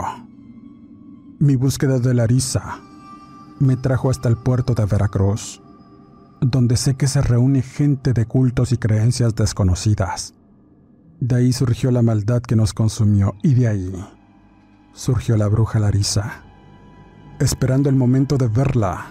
Mi 1.38 1.58
búsqueda 1.58 2.00
de 2.00 2.14
Larisa 2.14 2.85
me 3.60 3.78
trajo 3.78 4.10
hasta 4.10 4.30
el 4.30 4.38
puerto 4.38 4.74
de 4.74 4.86
Veracruz, 4.86 5.62
donde 6.42 6.78
sé 6.78 6.96
que 6.96 7.08
se 7.08 7.22
reúne 7.22 7.62
gente 7.62 8.14
de 8.14 8.26
cultos 8.26 8.72
y 8.72 8.78
creencias 8.78 9.36
desconocidas. 9.36 10.34
De 11.20 11.38
ahí 11.38 11.54
surgió 11.54 11.92
la 11.92 12.02
maldad 12.02 12.42
que 12.42 12.56
nos 12.56 12.74
consumió 12.74 13.36
y 13.42 13.54
de 13.54 13.68
ahí 13.68 14.06
surgió 14.94 15.38
la 15.38 15.48
bruja 15.48 15.80
Larisa, 15.80 16.44
esperando 17.40 17.90
el 17.90 17.96
momento 17.96 18.38
de 18.38 18.48
verla 18.48 19.08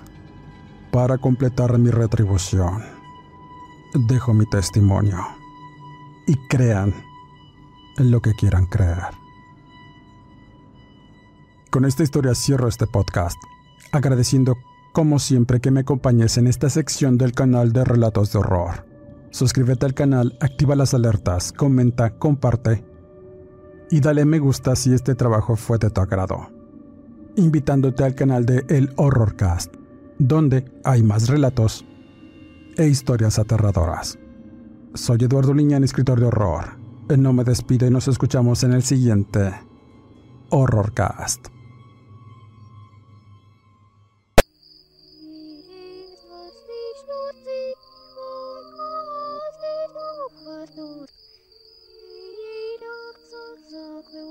para 0.91 1.19
completar 1.19 1.79
mi 1.79 1.91
retribución. 1.91 2.83
Dejo 4.09 4.35
mi 4.35 4.47
testimonio 4.47 5.19
y 6.27 6.37
crean 6.49 6.95
lo 7.97 8.21
que 8.21 8.35
quieran 8.35 8.67
creer. 8.67 9.03
Con 11.71 11.85
esta 11.85 12.03
historia 12.03 12.35
cierro 12.35 12.69
este 12.69 12.87
podcast 12.87 13.37
agradeciendo 13.95 14.57
como 14.93 15.19
siempre 15.19 15.61
que 15.61 15.71
me 15.71 15.81
acompañes 15.81 16.37
en 16.37 16.47
esta 16.47 16.69
sección 16.69 17.17
del 17.17 17.33
canal 17.33 17.73
de 17.73 17.85
Relatos 17.85 18.33
de 18.33 18.41
Horror. 18.41 18.87
Suscríbete 19.31 19.87
al 19.87 19.95
canal, 19.95 20.37
activa 20.41 20.77
las 20.77 20.95
alertas, 20.95 21.53
comenta, 21.53 22.19
comparte 22.19 22.85
y 23.91 24.01
dale 24.01 24.25
me 24.25 24.39
gusta 24.39 24.75
si 24.77 24.93
este 24.93 25.15
trabajo 25.15 25.57
fue 25.57 25.79
de 25.79 25.91
tu 25.91 26.01
agrado. 26.01 26.51
Invitándote 27.37 28.05
al 28.05 28.15
canal 28.15 28.47
de 28.47 28.65
El 28.69 28.93
Horrorcast, 28.97 29.75
donde 30.19 30.65
hay 30.85 31.03
más 31.03 31.29
relatos 31.29 31.85
e 32.77 32.87
historias 32.89 33.39
aterradoras. 33.39 34.19
Soy 34.95 35.19
Eduardo 35.23 35.55
Liñán, 35.55 35.85
escritor 35.85 36.21
de 36.21 36.27
horror. 36.27 36.79
No 37.17 37.33
me 37.33 37.45
despido 37.45 37.87
y 37.87 37.91
nos 37.91 38.09
escuchamos 38.09 38.65
en 38.65 38.73
el 38.73 38.83
siguiente 38.83 39.53
Horrorcast. 40.51 41.54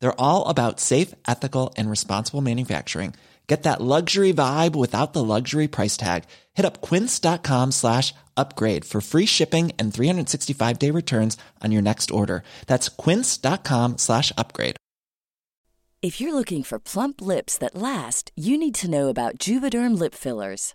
They're 0.00 0.20
all 0.20 0.48
about 0.48 0.80
safe, 0.80 1.14
ethical, 1.26 1.72
and 1.76 1.90
responsible 1.90 2.40
manufacturing. 2.40 3.14
Get 3.46 3.64
that 3.64 3.80
luxury 3.80 4.32
vibe 4.32 4.76
without 4.76 5.12
the 5.12 5.24
luxury 5.24 5.66
price 5.66 5.96
tag. 5.96 6.22
Hit 6.54 6.64
up 6.64 6.80
quince.com 6.80 7.72
slash 7.72 8.14
upgrade 8.36 8.84
for 8.84 9.00
free 9.00 9.26
shipping 9.26 9.72
and 9.76 9.92
365 9.92 10.78
day 10.78 10.90
returns 10.92 11.36
on 11.60 11.72
your 11.72 11.82
next 11.82 12.12
order. 12.12 12.44
That's 12.66 12.88
quince.com 12.88 13.98
slash 13.98 14.32
upgrade. 14.38 14.76
If 16.00 16.20
you're 16.20 16.32
looking 16.32 16.62
for 16.62 16.78
plump 16.78 17.20
lips 17.20 17.58
that 17.58 17.74
last, 17.74 18.30
you 18.36 18.56
need 18.56 18.74
to 18.76 18.88
know 18.88 19.08
about 19.08 19.36
Juvederm 19.36 19.98
lip 19.98 20.14
fillers. 20.14 20.74